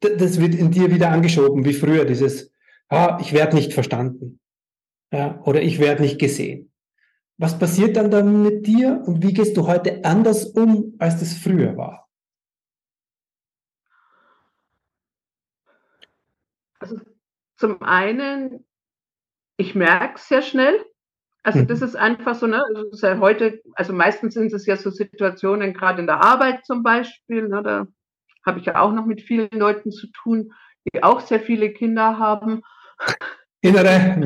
das 0.00 0.38
wird 0.38 0.54
in 0.54 0.70
dir 0.70 0.92
wieder 0.92 1.10
angeschoben, 1.10 1.64
wie 1.64 1.72
früher, 1.72 2.04
dieses, 2.04 2.52
ah, 2.90 3.16
ich 3.22 3.32
werde 3.32 3.56
nicht 3.56 3.72
verstanden 3.72 4.38
ja, 5.10 5.40
oder 5.44 5.62
ich 5.62 5.78
werde 5.78 6.02
nicht 6.02 6.18
gesehen. 6.18 6.70
Was 7.38 7.58
passiert 7.58 7.96
dann 7.96 8.10
dann 8.10 8.42
mit 8.42 8.66
dir 8.66 9.02
und 9.06 9.22
wie 9.22 9.32
gehst 9.32 9.56
du 9.56 9.66
heute 9.66 10.04
anders 10.04 10.44
um, 10.44 10.94
als 10.98 11.20
das 11.20 11.32
früher 11.32 11.74
war? 11.78 12.06
Also 16.80 17.00
zum 17.56 17.80
einen, 17.80 18.66
ich 19.56 19.74
merke 19.74 20.16
es 20.16 20.28
sehr 20.28 20.42
schnell. 20.42 20.84
Also 21.42 21.62
das 21.62 21.80
mhm. 21.80 21.86
ist 21.86 21.96
einfach 21.96 22.34
so, 22.34 22.46
ne? 22.46 22.62
Also 22.74 23.06
ja 23.06 23.18
heute, 23.18 23.62
also 23.74 23.92
meistens 23.92 24.34
sind 24.34 24.52
es 24.52 24.66
ja 24.66 24.76
so 24.76 24.90
Situationen, 24.90 25.72
gerade 25.72 26.00
in 26.00 26.06
der 26.06 26.22
Arbeit 26.22 26.66
zum 26.66 26.82
Beispiel, 26.82 27.48
ne? 27.48 27.62
da 27.62 27.86
habe 28.44 28.58
ich 28.58 28.66
ja 28.66 28.80
auch 28.80 28.92
noch 28.92 29.06
mit 29.06 29.22
vielen 29.22 29.50
Leuten 29.52 29.90
zu 29.90 30.08
tun, 30.08 30.52
die 30.92 31.02
auch 31.02 31.20
sehr 31.20 31.40
viele 31.40 31.72
Kinder 31.72 32.18
haben. 32.18 32.62
Innere. 33.62 34.16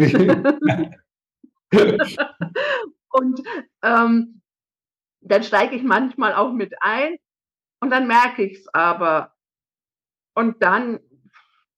und 3.09 3.43
ähm, 3.83 4.41
dann 5.21 5.43
steige 5.43 5.77
ich 5.77 5.83
manchmal 5.83 6.35
auch 6.35 6.53
mit 6.53 6.75
ein 6.81 7.17
und 7.81 7.91
dann 7.91 8.07
merke 8.07 8.45
ich 8.45 8.59
es 8.59 8.69
aber. 8.73 9.35
Und 10.35 10.63
dann, 10.63 11.01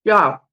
ja, 0.03 0.46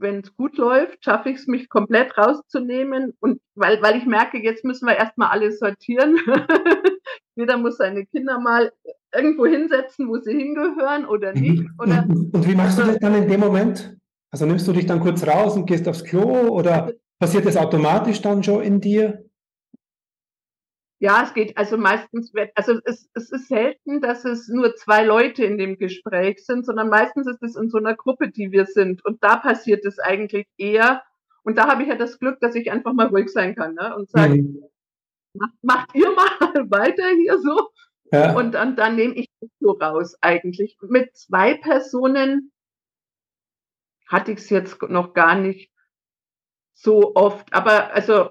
wenn 0.00 0.20
es 0.20 0.34
gut 0.36 0.56
läuft, 0.56 1.04
schaffe 1.04 1.30
ich 1.30 1.36
es, 1.36 1.46
mich 1.46 1.68
komplett 1.68 2.16
rauszunehmen. 2.16 3.14
Und 3.20 3.40
weil, 3.54 3.80
weil 3.82 3.96
ich 3.96 4.06
merke, 4.06 4.38
jetzt 4.38 4.64
müssen 4.64 4.86
wir 4.86 4.96
erstmal 4.96 5.28
alles 5.28 5.58
sortieren. 5.58 6.16
Jeder 7.36 7.56
muss 7.56 7.76
seine 7.76 8.04
Kinder 8.06 8.40
mal 8.40 8.72
irgendwo 9.14 9.46
hinsetzen, 9.46 10.08
wo 10.08 10.18
sie 10.18 10.36
hingehören 10.36 11.06
oder 11.06 11.34
mhm. 11.34 11.40
nicht. 11.40 11.64
Oder 11.78 12.04
und 12.08 12.46
wie 12.46 12.54
machst 12.54 12.78
du 12.78 12.82
das 12.82 12.98
dann 12.98 13.14
in 13.14 13.28
dem 13.28 13.40
Moment? 13.40 13.96
Also 14.30 14.44
nimmst 14.44 14.68
du 14.68 14.72
dich 14.72 14.86
dann 14.86 15.00
kurz 15.00 15.26
raus 15.26 15.56
und 15.56 15.66
gehst 15.66 15.88
aufs 15.88 16.04
Klo 16.04 16.48
oder 16.48 16.92
passiert 17.18 17.46
das 17.46 17.56
automatisch 17.56 18.20
dann 18.20 18.42
schon 18.42 18.62
in 18.62 18.80
dir? 18.80 19.27
Ja, 21.00 21.22
es 21.22 21.32
geht 21.32 21.56
also 21.56 21.78
meistens, 21.78 22.32
also 22.56 22.80
es, 22.84 23.08
es 23.14 23.30
ist 23.30 23.46
selten, 23.46 24.00
dass 24.00 24.24
es 24.24 24.48
nur 24.48 24.74
zwei 24.74 25.04
Leute 25.04 25.44
in 25.44 25.56
dem 25.56 25.78
Gespräch 25.78 26.44
sind, 26.44 26.66
sondern 26.66 26.88
meistens 26.88 27.28
ist 27.28 27.42
es 27.42 27.54
in 27.54 27.70
so 27.70 27.78
einer 27.78 27.94
Gruppe, 27.94 28.30
die 28.30 28.50
wir 28.50 28.66
sind. 28.66 29.04
Und 29.04 29.22
da 29.22 29.36
passiert 29.36 29.84
es 29.84 30.00
eigentlich 30.00 30.48
eher. 30.56 31.04
Und 31.44 31.56
da 31.56 31.68
habe 31.68 31.82
ich 31.82 31.88
ja 31.88 31.94
das 31.94 32.18
Glück, 32.18 32.40
dass 32.40 32.56
ich 32.56 32.72
einfach 32.72 32.92
mal 32.94 33.06
ruhig 33.06 33.28
sein 33.28 33.54
kann 33.54 33.74
ne? 33.74 33.94
und 33.94 34.10
sage, 34.10 34.42
mhm. 34.42 34.64
macht, 35.34 35.54
macht 35.62 35.94
ihr 35.94 36.10
mal 36.10 36.26
weiter 36.70 37.08
hier 37.10 37.38
so. 37.38 37.70
Ja. 38.10 38.34
Und 38.36 38.52
dann, 38.52 38.74
dann 38.74 38.96
nehme 38.96 39.14
ich 39.14 39.28
das 39.40 39.50
so 39.60 39.72
raus 39.72 40.16
eigentlich. 40.20 40.78
Mit 40.82 41.16
zwei 41.16 41.54
Personen 41.54 42.50
hatte 44.08 44.32
ich 44.32 44.38
es 44.38 44.50
jetzt 44.50 44.82
noch 44.82 45.14
gar 45.14 45.36
nicht 45.36 45.70
so 46.74 47.14
oft. 47.14 47.52
Aber 47.54 47.92
also, 47.92 48.30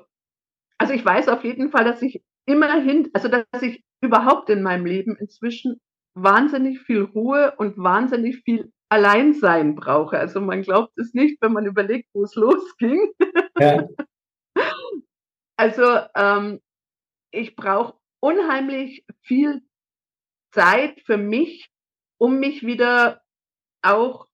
also 0.78 0.94
ich 0.94 1.06
weiß 1.06 1.30
auf 1.30 1.46
jeden 1.46 1.72
Fall, 1.72 1.86
dass 1.86 2.02
ich 2.02 2.24
immerhin, 2.48 3.10
also 3.14 3.28
dass 3.28 3.62
ich 3.62 3.84
überhaupt 4.02 4.50
in 4.50 4.64
meinem 4.64 4.86
Leben 4.86 5.16
inzwischen 5.16 5.80
wahnsinnig 6.16 6.82
viel 6.82 7.04
Ruhe 7.04 7.54
und 7.58 7.78
wahnsinnig 7.78 8.42
viel 8.44 8.72
Alleinsein 8.90 9.76
brauche. 9.76 10.18
Also 10.18 10.42
man 10.42 10.62
glaubt 10.62 10.98
es 10.98 11.14
nicht, 11.14 11.38
wenn 11.42 11.54
man 11.54 11.66
überlegt, 11.66 12.10
wo 12.14 12.24
es 12.24 12.36
losging. 12.36 13.12
Ja. 13.60 13.88
Also 15.60 15.84
ähm, 16.16 16.62
ich 17.32 17.56
brauche 17.56 17.98
unheimlich 18.20 19.04
viel 19.24 19.64
Zeit 20.52 21.02
für 21.02 21.18
mich, 21.18 21.72
um 22.20 22.40
mich 22.40 22.64
wieder 22.64 23.24
auch 23.82 24.27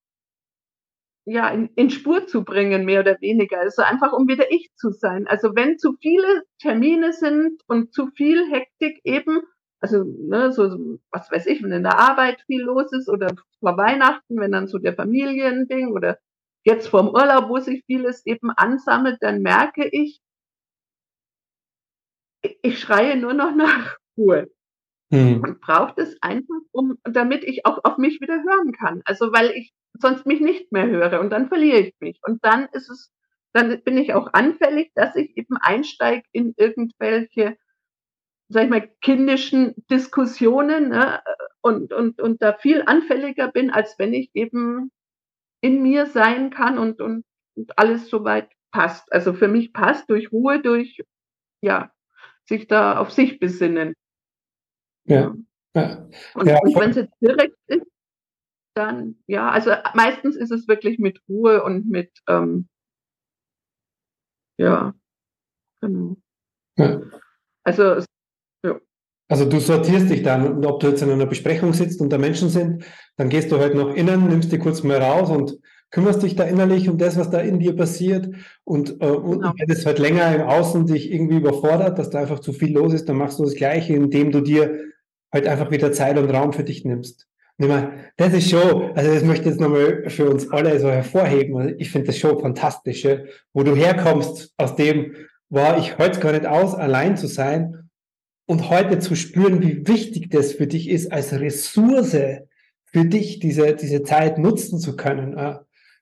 ja, 1.26 1.48
in, 1.48 1.70
in 1.76 1.90
Spur 1.90 2.26
zu 2.26 2.44
bringen, 2.44 2.84
mehr 2.84 3.00
oder 3.00 3.20
weniger. 3.20 3.60
Also 3.60 3.82
einfach, 3.82 4.12
um 4.12 4.28
wieder 4.28 4.50
ich 4.50 4.70
zu 4.76 4.90
sein. 4.90 5.26
Also 5.26 5.54
wenn 5.54 5.78
zu 5.78 5.94
viele 6.00 6.42
Termine 6.60 7.12
sind 7.12 7.62
und 7.66 7.94
zu 7.94 8.08
viel 8.08 8.50
Hektik 8.50 9.00
eben, 9.04 9.40
also 9.80 10.04
ne, 10.04 10.52
so, 10.52 10.98
was 11.10 11.30
weiß 11.30 11.46
ich, 11.46 11.62
wenn 11.62 11.72
in 11.72 11.82
der 11.82 11.98
Arbeit 11.98 12.42
viel 12.46 12.62
los 12.62 12.92
ist 12.92 13.08
oder 13.08 13.28
vor 13.60 13.76
Weihnachten, 13.76 14.38
wenn 14.38 14.52
dann 14.52 14.66
so 14.66 14.78
der 14.78 14.94
Familiending 14.94 15.92
oder 15.92 16.18
jetzt 16.64 16.88
vorm 16.88 17.08
Urlaub, 17.08 17.48
wo 17.48 17.58
sich 17.58 17.84
vieles 17.86 18.24
eben 18.26 18.50
ansammelt, 18.50 19.18
dann 19.20 19.40
merke 19.40 19.88
ich, 19.90 20.20
ich 22.62 22.78
schreie 22.78 23.16
nur 23.16 23.32
noch 23.32 23.54
nach 23.54 23.96
Ruhe. 24.16 24.50
Hm. 25.10 25.42
Und 25.42 25.60
braucht 25.60 25.98
es 25.98 26.16
einfach, 26.22 26.60
um, 26.72 26.98
damit 27.04 27.44
ich 27.44 27.66
auch 27.66 27.84
auf 27.84 27.98
mich 27.98 28.20
wieder 28.20 28.42
hören 28.42 28.72
kann. 28.72 29.02
Also 29.04 29.32
weil 29.32 29.50
ich 29.50 29.72
sonst 30.00 30.26
mich 30.26 30.40
nicht 30.40 30.72
mehr 30.72 30.86
höre 30.86 31.20
und 31.20 31.30
dann 31.30 31.48
verliere 31.48 31.78
ich 31.78 31.94
mich. 32.00 32.18
Und 32.22 32.44
dann 32.44 32.66
ist 32.72 32.90
es, 32.90 33.12
dann 33.52 33.82
bin 33.82 33.96
ich 33.96 34.14
auch 34.14 34.32
anfällig, 34.32 34.90
dass 34.94 35.14
ich 35.16 35.36
eben 35.36 35.56
einsteige 35.56 36.26
in 36.32 36.54
irgendwelche, 36.56 37.56
sag 38.48 38.64
ich 38.64 38.70
mal, 38.70 38.90
kindischen 39.00 39.74
Diskussionen 39.90 40.90
ne, 40.90 41.22
und, 41.60 41.92
und, 41.92 42.20
und 42.20 42.42
da 42.42 42.54
viel 42.54 42.82
anfälliger 42.84 43.48
bin, 43.48 43.70
als 43.70 43.98
wenn 43.98 44.12
ich 44.12 44.30
eben 44.34 44.90
in 45.60 45.82
mir 45.82 46.06
sein 46.06 46.50
kann 46.50 46.78
und, 46.78 47.00
und, 47.00 47.24
und 47.54 47.78
alles 47.78 48.08
soweit 48.08 48.50
passt. 48.70 49.10
Also 49.12 49.32
für 49.32 49.48
mich 49.48 49.72
passt 49.72 50.10
durch 50.10 50.32
Ruhe, 50.32 50.60
durch, 50.60 51.00
ja, 51.62 51.90
sich 52.44 52.66
da 52.66 52.98
auf 52.98 53.12
sich 53.12 53.38
besinnen. 53.38 53.94
Ja. 55.04 55.34
ja. 55.74 56.08
Und, 56.34 56.48
ja. 56.48 56.58
und 56.60 56.74
wenn 56.78 56.90
es 56.90 56.96
jetzt 56.96 57.14
direkt 57.20 57.56
ist, 57.66 57.86
dann, 58.74 59.16
ja, 59.26 59.50
also 59.50 59.70
meistens 59.94 60.36
ist 60.36 60.50
es 60.50 60.68
wirklich 60.68 60.98
mit 60.98 61.20
Ruhe 61.28 61.62
und 61.62 61.88
mit, 61.88 62.10
ähm, 62.28 62.68
ja, 64.58 64.94
genau. 65.80 66.16
Ja. 66.76 67.00
Also, 67.64 68.04
ja. 68.64 68.80
Also 69.28 69.48
du 69.48 69.58
sortierst 69.58 70.10
dich 70.10 70.22
dann, 70.22 70.64
ob 70.64 70.80
du 70.80 70.88
jetzt 70.88 71.02
in 71.02 71.10
einer 71.10 71.26
Besprechung 71.26 71.72
sitzt 71.72 72.00
und 72.00 72.10
da 72.10 72.18
Menschen 72.18 72.48
sind, 72.48 72.84
dann 73.16 73.28
gehst 73.28 73.50
du 73.50 73.58
halt 73.58 73.74
nach 73.74 73.94
innen, 73.94 74.28
nimmst 74.28 74.52
dich 74.52 74.60
kurz 74.60 74.82
mal 74.82 74.98
raus 74.98 75.30
und 75.30 75.58
kümmerst 75.90 76.22
dich 76.22 76.34
da 76.34 76.44
innerlich 76.44 76.88
um 76.88 76.98
das, 76.98 77.16
was 77.16 77.30
da 77.30 77.38
in 77.38 77.60
dir 77.60 77.76
passiert 77.76 78.28
und, 78.64 79.00
äh, 79.00 79.06
und 79.06 79.40
genau. 79.40 79.54
wenn 79.56 79.70
es 79.70 79.86
halt 79.86 80.00
länger 80.00 80.34
im 80.34 80.42
Außen 80.42 80.86
dich 80.86 81.12
irgendwie 81.12 81.36
überfordert, 81.36 81.98
dass 81.98 82.10
da 82.10 82.18
einfach 82.18 82.40
zu 82.40 82.52
viel 82.52 82.74
los 82.74 82.92
ist, 82.92 83.08
dann 83.08 83.16
machst 83.16 83.38
du 83.38 83.44
das 83.44 83.54
Gleiche, 83.54 83.94
indem 83.94 84.32
du 84.32 84.40
dir 84.40 84.78
halt 85.32 85.46
einfach 85.46 85.70
wieder 85.70 85.92
Zeit 85.92 86.18
und 86.18 86.30
Raum 86.30 86.52
für 86.52 86.64
dich 86.64 86.84
nimmst. 86.84 87.28
Das 87.58 88.32
ist 88.32 88.50
schon, 88.50 88.96
also 88.96 89.12
das 89.12 89.22
möchte 89.22 89.42
ich 89.42 89.50
jetzt 89.50 89.60
nochmal 89.60 90.08
für 90.08 90.28
uns 90.28 90.50
alle 90.50 90.78
so 90.80 90.90
hervorheben. 90.90 91.56
Also 91.56 91.74
ich 91.78 91.90
finde 91.90 92.08
das 92.08 92.18
schon 92.18 92.40
fantastisch, 92.40 93.06
wo 93.52 93.62
du 93.62 93.76
herkommst 93.76 94.52
aus 94.56 94.74
dem, 94.76 95.14
war 95.50 95.78
ich 95.78 95.98
heute 95.98 96.18
gar 96.18 96.32
nicht 96.32 96.46
aus, 96.46 96.74
allein 96.74 97.16
zu 97.16 97.28
sein 97.28 97.88
und 98.46 98.70
heute 98.70 98.98
zu 98.98 99.14
spüren, 99.14 99.62
wie 99.62 99.86
wichtig 99.86 100.30
das 100.30 100.52
für 100.52 100.66
dich 100.66 100.88
ist, 100.88 101.12
als 101.12 101.32
Ressource 101.32 102.16
für 102.84 103.04
dich 103.04 103.38
diese, 103.38 103.74
diese 103.74 104.02
Zeit 104.02 104.38
nutzen 104.38 104.78
zu 104.78 104.96
können. 104.96 105.36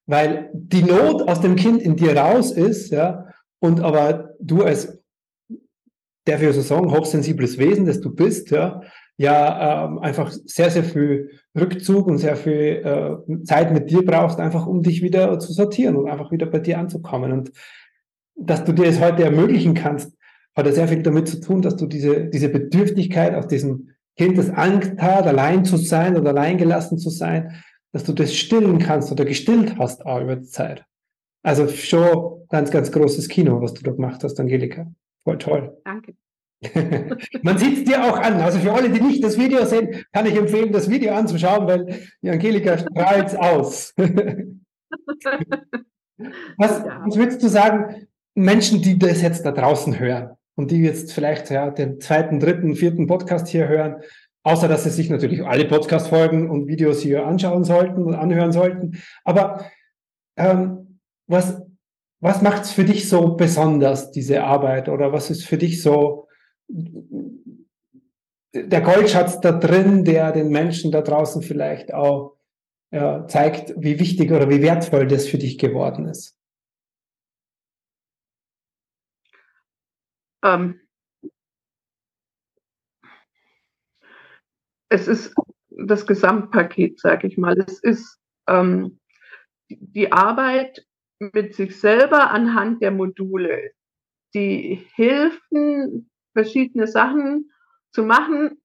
Weil 0.07 0.51
die 0.55 0.83
Not 0.83 1.29
aus 1.29 1.41
dem 1.41 1.57
Kind 1.57 1.83
in 1.83 1.97
dir 1.97 2.17
raus 2.17 2.51
ist, 2.53 2.91
ja, 2.91 3.29
und 3.61 3.81
aber 3.81 4.35
du 4.41 4.63
als, 4.63 4.99
darf 6.25 6.43
ich 6.43 6.55
so 6.55 6.61
sagen, 6.63 6.91
hochsensibles 6.91 7.59
Wesen, 7.59 7.87
das 7.87 8.01
du 8.01 8.15
bist, 8.15 8.51
ja, 8.51 8.83
ja 9.17 9.87
ähm, 9.87 9.99
einfach 9.99 10.31
sehr, 10.31 10.71
sehr 10.71 10.85
viel 10.85 11.31
Rückzug 11.59 12.07
und 12.07 12.19
sehr 12.19 12.37
viel 12.37 12.83
äh, 12.85 13.45
Zeit 13.45 13.73
mit 13.73 13.91
dir 13.91 14.05
brauchst, 14.05 14.41
einfach 14.41 14.67
um 14.67 14.83
dich 14.83 15.03
wieder 15.03 15.39
zu 15.39 15.53
sortieren 15.53 15.97
und 15.97 16.09
einfach 16.09 16.33
wieder 16.33 16.47
bei 16.47 16.59
dir 16.59 16.79
anzukommen. 16.79 17.33
Und 17.33 17.53
dass 18.35 18.65
du 18.65 18.73
dir 18.73 18.87
es 18.87 19.01
heute 19.01 19.25
ermöglichen 19.25 19.75
kannst, 19.75 20.17
hat 20.55 20.67
ja 20.67 20.73
sehr 20.73 20.89
viel 20.89 21.03
damit 21.03 21.29
zu 21.29 21.41
tun, 21.41 21.63
dass 21.63 21.77
du 21.77 21.87
diese, 21.87 22.25
diese 22.27 22.49
Bedürftigkeit 22.49 23.35
aus 23.35 23.47
diesem 23.47 23.91
Kind, 24.17 24.37
das 24.37 24.51
Angst 24.51 24.93
hat, 24.99 25.27
allein 25.27 25.65
zu 25.65 25.77
sein 25.77 26.17
oder 26.17 26.31
allein 26.31 26.59
gelassen 26.59 26.99
zu 26.99 27.09
sein, 27.09 27.63
dass 27.93 28.05
du 28.05 28.13
das 28.13 28.35
stillen 28.35 28.79
kannst 28.79 29.11
oder 29.11 29.25
gestillt 29.25 29.79
hast 29.79 30.05
auch 30.05 30.21
über 30.21 30.37
die 30.37 30.47
Zeit. 30.47 30.85
Also 31.43 31.69
schon 31.69 32.47
ganz, 32.49 32.71
ganz 32.71 32.93
großes 32.93 33.29
Kino, 33.29 33.61
was 33.61 33.75
du 33.75 33.83
da 33.83 33.91
gemacht 33.93 34.23
hast, 34.23 34.39
Angelika. 34.39 34.87
Voll 35.25 35.39
toll. 35.39 35.77
Danke. 35.85 36.15
Man 37.43 37.59
sieht 37.59 37.79
es 37.79 37.85
dir 37.85 38.05
auch 38.05 38.19
an. 38.19 38.41
Also 38.41 38.59
für 38.59 38.73
alle, 38.73 38.89
die 38.91 39.01
nicht 39.01 39.23
das 39.25 39.37
Video 39.39 39.65
sehen, 39.65 40.05
kann 40.13 40.27
ich 40.27 40.37
empfehlen, 40.37 40.73
das 40.73 40.89
Video 40.89 41.13
anzuschauen, 41.15 41.67
weil 41.67 42.01
die 42.23 42.31
Angelika 42.31 42.79
strahlt 42.79 43.37
aus. 43.37 43.93
was, 46.57 46.85
was 46.85 47.17
würdest 47.17 47.43
du 47.43 47.49
sagen, 47.49 48.07
Menschen, 48.35 48.81
die 48.81 48.99
das 48.99 49.23
jetzt 49.23 49.45
da 49.45 49.51
draußen 49.53 49.99
hören 49.99 50.37
und 50.55 50.71
die 50.71 50.83
jetzt 50.83 51.13
vielleicht 51.13 51.51
ja, 51.51 51.71
den 51.71 52.01
zweiten, 52.01 52.39
dritten, 52.39 52.77
vierten 52.77 53.07
Podcast 53.07 53.49
hier 53.49 53.69
hören, 53.69 53.97
außer 54.45 54.69
dass 54.69 54.85
sie 54.85 54.91
sich 54.91 55.11
natürlich 55.11 55.45
alle 55.45 55.65
Podcast-Folgen 55.65 56.49
und 56.49 56.69
Videos 56.69 57.01
hier 57.01 57.27
anschauen 57.27 57.65
sollten 57.65 58.05
und 58.05 58.15
anhören 58.15 58.53
sollten. 58.53 59.03
Aber 59.25 59.67
ähm, 60.37 61.01
was, 61.27 61.61
was 62.21 62.41
macht 62.43 62.63
es 62.63 62.71
für 62.73 62.85
dich 62.85 63.09
so 63.09 63.35
besonders, 63.37 64.13
diese 64.13 64.45
Arbeit? 64.45 64.89
Oder 64.89 65.13
was 65.13 65.31
ist 65.31 65.45
für 65.45 65.59
dich 65.59 65.83
so 65.83 66.29
der 68.55 68.81
Goldschatz 68.81 69.41
da 69.41 69.53
drin, 69.53 70.05
der 70.05 70.33
den 70.33 70.51
Menschen 70.51 70.93
da 70.93 71.01
draußen 71.01 71.43
vielleicht 71.43 71.95
auch 71.95 72.37
ja, 72.91 73.27
zeigt, 73.27 73.73
wie 73.77 73.99
wichtig 73.99 74.31
oder 74.31 74.51
wie 74.51 74.61
wertvoll 74.63 75.07
das 75.07 75.27
für 75.27 75.39
dich 75.39 75.59
geworden 75.59 76.07
ist? 76.07 76.39
Ähm, 80.45 80.81
es 84.91 85.09
ist 85.09 85.35
das 85.71 86.07
Gesamtpaket, 86.07 87.01
sage 87.01 87.27
ich 87.29 87.39
mal. 87.39 87.59
Es 87.59 87.79
ist 87.81 88.21
ähm, 88.47 89.01
die 89.69 90.13
Arbeit 90.13 90.87
mit 91.19 91.55
sich 91.55 91.81
selber 91.81 92.31
anhand 92.31 92.83
der 92.83 92.91
Module, 92.91 93.73
die 94.35 94.87
Hilfen, 94.95 96.11
verschiedene 96.33 96.87
Sachen 96.87 97.51
zu 97.93 98.03
machen. 98.03 98.61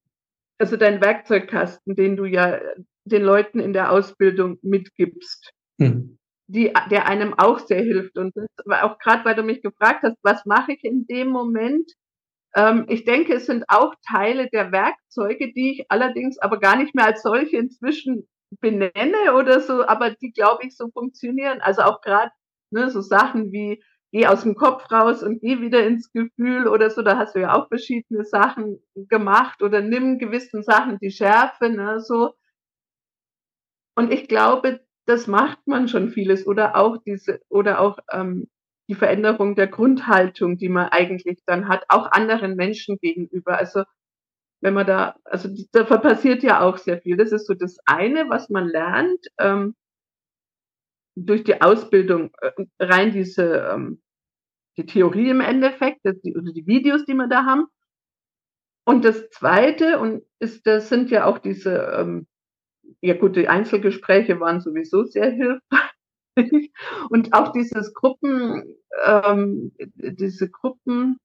Also 0.58 0.78
dein 0.78 1.02
Werkzeugkasten, 1.02 1.96
den 1.96 2.16
du 2.16 2.26
ja 2.26 2.60
den 3.06 3.24
Leuten 3.24 3.60
in 3.60 3.74
der 3.74 3.92
Ausbildung 3.92 4.58
mitgibst, 4.62 5.54
mhm. 5.78 6.18
die, 6.48 6.74
der 6.90 7.08
einem 7.08 7.34
auch 7.34 7.60
sehr 7.60 7.82
hilft. 7.82 8.18
Und 8.18 8.36
das 8.36 8.48
war 8.66 8.84
auch 8.84 8.98
gerade, 9.00 9.24
weil 9.26 9.36
du 9.36 9.44
mich 9.44 9.62
gefragt 9.62 10.04
hast, 10.04 10.18
was 10.24 10.46
mache 10.46 10.74
ich 10.74 10.84
in 10.84 11.06
dem 11.06 11.30
Moment? 11.30 11.92
Ähm, 12.56 12.86
ich 12.90 13.06
denke, 13.06 13.34
es 13.34 13.46
sind 13.46 13.66
auch 13.68 13.94
Teile 14.08 14.50
der 14.50 14.72
Werkzeuge, 14.72 15.54
die 15.54 15.74
ich 15.74 15.92
allerdings 15.92 16.40
aber 16.40 16.60
gar 16.60 16.76
nicht 16.76 16.96
mehr 16.96 17.06
als 17.06 17.22
solche 17.22 17.58
inzwischen 17.58 18.28
benenne 18.62 19.36
oder 19.36 19.60
so, 19.60 19.86
aber 19.86 20.12
die, 20.12 20.32
glaube 20.32 20.66
ich, 20.66 20.76
so 20.76 20.90
funktionieren. 20.90 21.60
Also 21.62 21.84
auch 21.84 22.02
gerade 22.02 22.32
ne, 22.72 22.90
so 22.90 23.02
Sachen 23.02 23.52
wie 23.52 23.84
geh 24.12 24.28
aus 24.28 24.44
dem 24.44 24.56
Kopf 24.56 24.90
raus 24.92 25.24
und 25.24 25.42
geh 25.42 25.60
wieder 25.62 25.86
ins 25.86 26.12
Gefühl 26.12 26.68
oder 26.68 26.90
so, 26.90 27.02
da 27.02 27.18
hast 27.18 27.36
du 27.36 27.42
ja 27.42 27.54
auch 27.54 27.68
verschiedene 27.68 28.24
Sachen 28.26 28.80
gemacht 28.96 29.62
oder 29.62 29.82
nimm 29.82 30.18
gewissen 30.20 30.64
Sachen 30.64 30.98
die 31.00 31.12
Schärfe, 31.12 31.70
ne, 31.70 32.00
so. 32.00 32.34
Und 33.96 34.14
ich 34.14 34.28
glaube, 34.28 34.82
das 35.08 35.28
macht 35.28 35.66
man 35.66 35.88
schon 35.88 36.10
vieles 36.10 36.46
oder 36.46 36.76
auch 36.76 36.98
diese 37.06 37.42
oder 37.50 37.80
auch 37.80 37.98
ähm, 38.12 38.48
die 38.90 38.96
Veränderung 38.96 39.56
der 39.56 39.68
Grundhaltung, 39.68 40.58
die 40.58 40.70
man 40.70 40.90
eigentlich 40.90 41.40
dann 41.46 41.68
hat, 41.68 41.86
auch 41.90 42.12
anderen 42.12 42.56
Menschen 42.56 42.98
gegenüber. 43.00 43.58
Also 43.58 43.84
wenn 44.62 44.74
man 44.74 44.88
da, 44.88 45.16
also 45.24 45.50
da 45.72 45.84
passiert 45.84 46.44
ja 46.44 46.62
auch 46.62 46.78
sehr 46.78 47.02
viel. 47.02 47.18
Das 47.18 47.32
ist 47.32 47.48
so 47.48 47.54
das 47.54 47.78
eine, 47.86 48.30
was 48.30 48.50
man 48.50 48.68
lernt 48.68 49.28
ähm, 49.40 49.76
durch 51.26 51.44
die 51.44 51.62
Ausbildung, 51.62 52.32
äh, 52.42 52.52
rein 52.80 53.12
diese 53.12 53.70
ähm, 53.74 54.02
die 54.78 54.86
Theorie 54.86 55.30
im 55.30 55.42
Endeffekt, 55.42 56.02
die, 56.24 56.36
oder 56.36 56.52
die 56.54 56.68
Videos, 56.68 57.06
die 57.06 57.16
wir 57.16 57.28
da 57.28 57.46
haben. 57.46 57.66
Und 58.86 59.04
das 59.04 59.30
zweite, 59.32 60.00
und 60.00 60.24
ist, 60.40 60.66
das 60.66 60.90
sind 60.90 61.10
ja 61.10 61.26
auch 61.26 61.40
diese, 61.40 61.76
ähm, 61.98 62.28
ja 63.02 63.16
gut, 63.16 63.36
die 63.36 63.50
Einzelgespräche 63.50 64.40
waren 64.40 64.62
sowieso 64.62 65.04
sehr 65.04 65.32
hilfreich. 65.32 65.62
Und 67.10 67.34
auch 67.34 67.52
dieses 67.52 67.94
Gruppen, 67.96 68.76
ähm, 69.04 69.74
diese 69.96 70.50
Gruppen 70.50 71.18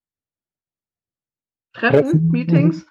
Treffen, 1.75 2.29
Meetings. 2.31 2.87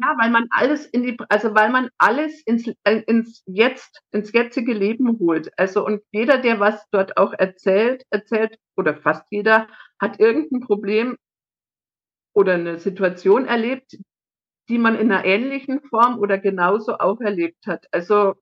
Ja, 0.00 0.14
weil 0.16 0.30
man 0.30 0.46
alles 0.50 0.86
in 0.86 1.02
die, 1.02 1.16
also 1.28 1.54
weil 1.56 1.70
man 1.70 1.88
alles 1.98 2.40
ins, 2.46 2.68
äh, 2.84 3.02
ins 3.06 3.42
Jetzt, 3.46 4.00
ins 4.12 4.32
jetzige 4.32 4.72
Leben 4.72 5.18
holt. 5.18 5.50
Also 5.58 5.84
und 5.84 6.02
jeder, 6.12 6.38
der 6.38 6.60
was 6.60 6.86
dort 6.90 7.16
auch 7.16 7.32
erzählt, 7.32 8.04
erzählt, 8.10 8.56
oder 8.76 8.94
fast 8.96 9.24
jeder, 9.30 9.66
hat 10.00 10.20
irgendein 10.20 10.60
Problem 10.60 11.16
oder 12.32 12.54
eine 12.54 12.78
Situation 12.78 13.46
erlebt, 13.46 13.98
die 14.68 14.78
man 14.78 14.96
in 14.98 15.10
einer 15.10 15.24
ähnlichen 15.24 15.80
Form 15.82 16.18
oder 16.18 16.38
genauso 16.38 16.98
auch 16.98 17.20
erlebt 17.20 17.66
hat. 17.66 17.86
Also 17.92 18.34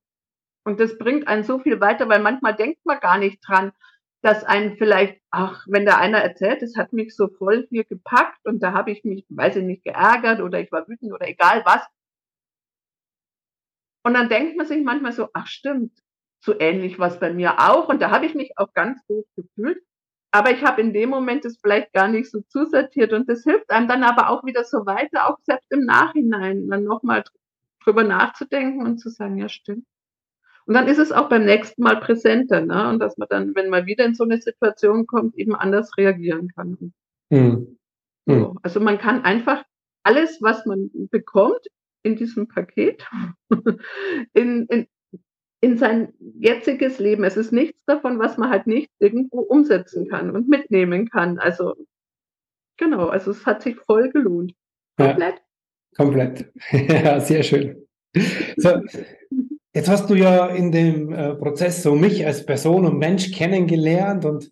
und 0.64 0.80
das 0.80 0.98
bringt 0.98 1.28
einen 1.28 1.44
so 1.44 1.60
viel 1.60 1.80
weiter, 1.80 2.08
weil 2.08 2.20
manchmal 2.20 2.56
denkt 2.56 2.84
man 2.84 3.00
gar 3.00 3.18
nicht 3.18 3.38
dran, 3.46 3.72
dass 4.22 4.44
einen 4.44 4.76
vielleicht, 4.76 5.20
ach, 5.30 5.64
wenn 5.68 5.86
da 5.86 5.98
einer 5.98 6.18
erzählt, 6.18 6.62
es 6.62 6.76
hat 6.76 6.92
mich 6.92 7.14
so 7.14 7.28
voll 7.28 7.66
hier 7.70 7.84
gepackt 7.84 8.44
und 8.46 8.62
da 8.62 8.72
habe 8.72 8.90
ich 8.90 9.04
mich, 9.04 9.24
weiß 9.28 9.56
ich 9.56 9.64
nicht, 9.64 9.84
geärgert 9.84 10.40
oder 10.40 10.60
ich 10.60 10.72
war 10.72 10.88
wütend 10.88 11.12
oder 11.12 11.28
egal 11.28 11.62
was. 11.64 11.86
Und 14.04 14.14
dann 14.14 14.28
denkt 14.28 14.56
man 14.56 14.66
sich 14.66 14.82
manchmal 14.84 15.12
so, 15.12 15.28
ach 15.32 15.46
stimmt, 15.46 15.92
so 16.40 16.58
ähnlich 16.58 16.98
was 16.98 17.18
bei 17.20 17.32
mir 17.32 17.58
auch 17.58 17.88
und 17.88 18.00
da 18.00 18.10
habe 18.10 18.26
ich 18.26 18.34
mich 18.34 18.52
auch 18.56 18.72
ganz 18.72 19.04
doof 19.06 19.24
gefühlt. 19.36 19.82
Aber 20.32 20.50
ich 20.50 20.64
habe 20.64 20.80
in 20.80 20.92
dem 20.92 21.10
Moment 21.10 21.44
es 21.44 21.58
vielleicht 21.60 21.92
gar 21.92 22.08
nicht 22.08 22.30
so 22.30 22.42
zusortiert 22.48 23.12
und 23.12 23.28
das 23.28 23.42
hilft 23.44 23.70
einem 23.70 23.88
dann 23.88 24.02
aber 24.04 24.30
auch 24.30 24.44
wieder 24.44 24.64
so 24.64 24.86
weiter, 24.86 25.28
auch 25.30 25.38
selbst 25.44 25.70
im 25.72 25.84
Nachhinein 25.84 26.68
dann 26.68 26.84
nochmal 26.84 27.24
drüber 27.84 28.04
nachzudenken 28.04 28.84
und 28.84 28.98
zu 28.98 29.08
sagen, 29.08 29.38
ja 29.38 29.48
stimmt. 29.48 29.86
Und 30.66 30.74
dann 30.74 30.88
ist 30.88 30.98
es 30.98 31.12
auch 31.12 31.28
beim 31.28 31.44
nächsten 31.44 31.82
Mal 31.82 32.00
präsenter, 32.00 32.60
ne? 32.60 32.88
Und 32.88 32.98
dass 32.98 33.16
man 33.16 33.28
dann, 33.30 33.54
wenn 33.54 33.70
man 33.70 33.86
wieder 33.86 34.04
in 34.04 34.14
so 34.14 34.24
eine 34.24 34.40
Situation 34.40 35.06
kommt, 35.06 35.36
eben 35.36 35.54
anders 35.54 35.96
reagieren 35.96 36.50
kann. 36.54 36.92
Mhm. 37.30 37.78
So. 38.26 38.56
Also 38.62 38.80
man 38.80 38.98
kann 38.98 39.24
einfach 39.24 39.64
alles, 40.02 40.42
was 40.42 40.66
man 40.66 40.90
bekommt 41.10 41.60
in 42.02 42.16
diesem 42.16 42.48
Paket, 42.48 43.04
in, 44.32 44.66
in, 44.66 44.86
in 45.60 45.78
sein 45.78 46.12
jetziges 46.18 46.98
Leben. 46.98 47.24
Es 47.24 47.36
ist 47.36 47.52
nichts 47.52 47.78
davon, 47.86 48.18
was 48.18 48.36
man 48.36 48.50
halt 48.50 48.66
nicht 48.66 48.90
irgendwo 48.98 49.40
umsetzen 49.40 50.08
kann 50.08 50.30
und 50.30 50.48
mitnehmen 50.48 51.08
kann. 51.08 51.38
Also 51.38 51.74
genau, 52.76 53.06
also 53.06 53.30
es 53.30 53.46
hat 53.46 53.62
sich 53.62 53.76
voll 53.76 54.10
gelohnt. 54.10 54.54
Komplett. 54.96 55.36
Ja, 55.36 56.04
komplett. 56.04 56.52
ja, 56.72 57.20
sehr 57.20 57.42
schön. 57.42 57.86
So, 58.56 58.80
Jetzt 59.76 59.90
hast 59.90 60.08
du 60.08 60.14
ja 60.14 60.46
in 60.46 60.72
dem 60.72 61.12
äh, 61.12 61.34
Prozess 61.34 61.82
so 61.82 61.94
mich 61.94 62.24
als 62.24 62.46
Person 62.46 62.86
und 62.86 62.96
Mensch 62.96 63.30
kennengelernt 63.30 64.24
und 64.24 64.50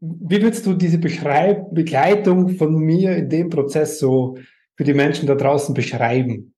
wie 0.00 0.42
würdest 0.42 0.66
du 0.66 0.74
diese 0.74 0.98
Beschreib 0.98 1.72
Begleitung 1.72 2.48
von 2.48 2.74
mir 2.74 3.14
in 3.14 3.28
dem 3.28 3.48
Prozess 3.48 4.00
so 4.00 4.36
für 4.76 4.82
die 4.82 4.92
Menschen 4.92 5.28
da 5.28 5.36
draußen 5.36 5.72
beschreiben? 5.72 6.52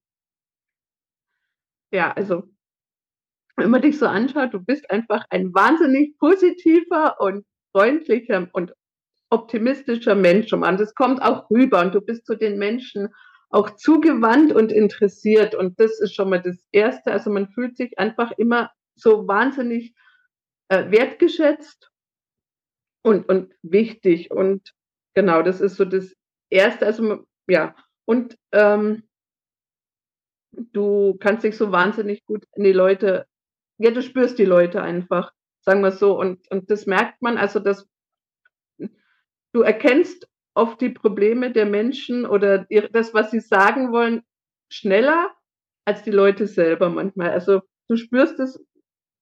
Ja, 1.92 2.10
also 2.12 2.44
wenn 3.58 3.68
man 3.68 3.82
dich 3.82 3.98
so 3.98 4.06
anschaut, 4.06 4.54
du 4.54 4.60
bist 4.60 4.90
einfach 4.90 5.26
ein 5.28 5.52
wahnsinnig 5.52 6.16
positiver 6.18 7.20
und 7.20 7.44
freundlicher 7.72 8.48
und 8.54 8.72
optimistischer 9.28 10.14
Mensch. 10.14 10.50
Und 10.54 10.62
das 10.62 10.94
kommt 10.94 11.20
auch 11.20 11.50
rüber 11.50 11.82
und 11.82 11.94
du 11.94 12.00
bist 12.00 12.24
zu 12.24 12.36
den 12.36 12.56
Menschen 12.56 13.10
auch 13.50 13.70
zugewandt 13.76 14.52
und 14.52 14.72
interessiert. 14.72 15.54
Und 15.54 15.80
das 15.80 16.00
ist 16.00 16.14
schon 16.14 16.30
mal 16.30 16.42
das 16.42 16.66
Erste. 16.72 17.12
Also 17.12 17.30
man 17.30 17.48
fühlt 17.48 17.76
sich 17.76 17.98
einfach 17.98 18.32
immer 18.32 18.70
so 18.94 19.26
wahnsinnig 19.26 19.94
äh, 20.68 20.90
wertgeschätzt 20.90 21.90
und, 23.02 23.28
und 23.28 23.54
wichtig. 23.62 24.30
Und 24.30 24.74
genau, 25.14 25.42
das 25.42 25.60
ist 25.60 25.76
so 25.76 25.84
das 25.84 26.14
Erste. 26.50 26.86
Also 26.86 27.24
ja, 27.48 27.74
und 28.04 28.36
ähm, 28.52 29.08
du 30.52 31.16
kannst 31.18 31.44
dich 31.44 31.56
so 31.56 31.72
wahnsinnig 31.72 32.24
gut 32.26 32.44
in 32.54 32.64
die 32.64 32.72
Leute, 32.72 33.26
ja, 33.78 33.90
du 33.90 34.02
spürst 34.02 34.38
die 34.38 34.44
Leute 34.44 34.82
einfach, 34.82 35.32
sagen 35.60 35.82
wir 35.82 35.92
so. 35.92 36.18
Und, 36.18 36.50
und 36.50 36.70
das 36.70 36.86
merkt 36.86 37.22
man, 37.22 37.38
also 37.38 37.60
dass 37.60 37.86
du 39.52 39.62
erkennst 39.62 40.28
oft 40.58 40.80
die 40.80 40.90
Probleme 40.90 41.52
der 41.52 41.66
Menschen 41.66 42.26
oder 42.26 42.66
das, 42.92 43.14
was 43.14 43.30
sie 43.30 43.40
sagen 43.40 43.92
wollen, 43.92 44.22
schneller 44.70 45.30
als 45.86 46.02
die 46.02 46.10
Leute 46.10 46.46
selber 46.46 46.90
manchmal. 46.90 47.30
Also 47.30 47.62
du 47.88 47.96
spürst 47.96 48.38
es 48.40 48.62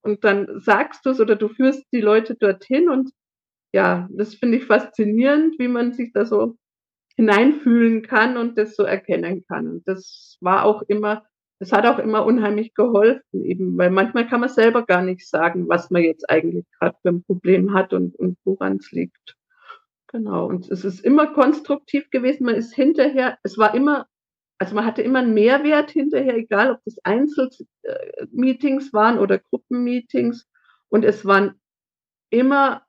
und 0.03 0.25
dann 0.25 0.61
sagst 0.61 1.07
du 1.07 1.11
es 1.11 1.20
oder 1.20 1.37
du 1.37 1.49
führst 1.49 1.85
die 1.92 2.01
Leute 2.01 2.35
dorthin 2.35 2.88
und 2.88 3.11
ja, 3.72 4.09
das 4.11 4.35
finde 4.35 4.59
ich 4.59 4.64
faszinierend, 4.64 5.59
wie 5.59 5.68
man 5.68 5.92
sich 5.92 6.12
da 6.12 6.25
so 6.25 6.57
hineinfühlen 7.16 8.03
kann 8.03 8.37
und 8.37 8.59
das 8.59 8.75
so 8.77 8.85
erkennen 8.85 9.44
kann. 9.46 9.68
Und 9.68 9.88
das 9.88 10.38
war 10.40 10.64
auch 10.64 10.83
immer, 10.83 11.25
das 11.61 11.72
hat 11.72 11.87
auch 11.87 11.99
immer 11.99 12.25
unheimlich 12.25 12.75
geholfen, 12.75 13.44
eben, 13.44 13.77
weil 13.77 13.90
manchmal 13.90 14.27
kann 14.29 14.40
man 14.40 14.49
selber 14.49 14.85
gar 14.85 15.03
nicht 15.03 15.29
sagen, 15.29 15.68
was 15.68 15.90
man 15.90 16.03
jetzt 16.03 16.29
eigentlich 16.31 16.66
gerade 16.79 16.96
für 17.03 17.09
ein 17.11 17.25
Problem 17.25 17.75
hat 17.75 17.92
und, 17.92 18.14
und 18.16 18.38
woran 18.44 18.77
es 18.77 18.92
liegt. 18.92 19.36
Genau. 20.09 20.47
Und 20.47 20.71
es 20.71 20.85
ist 20.85 21.01
immer 21.01 21.33
konstruktiv 21.33 22.11
gewesen. 22.11 22.45
Man 22.45 22.55
ist 22.55 22.75
hinterher, 22.75 23.38
es 23.42 23.59
war 23.59 23.75
immer, 23.75 24.07
also 24.59 24.75
man 24.75 24.85
hatte 24.85 25.03
immer 25.03 25.19
einen 25.21 25.35
Mehrwert 25.35 25.90
hinterher, 25.90 26.37
egal 26.37 26.73
ob 26.73 26.79
das 26.85 26.97
Einzelmeetings 27.05 28.92
waren 28.92 29.19
oder 29.19 29.38
Gruppenmeetings. 29.38 30.47
Und 30.88 31.05
es 31.05 31.25
waren 31.25 31.61
immer 32.31 32.87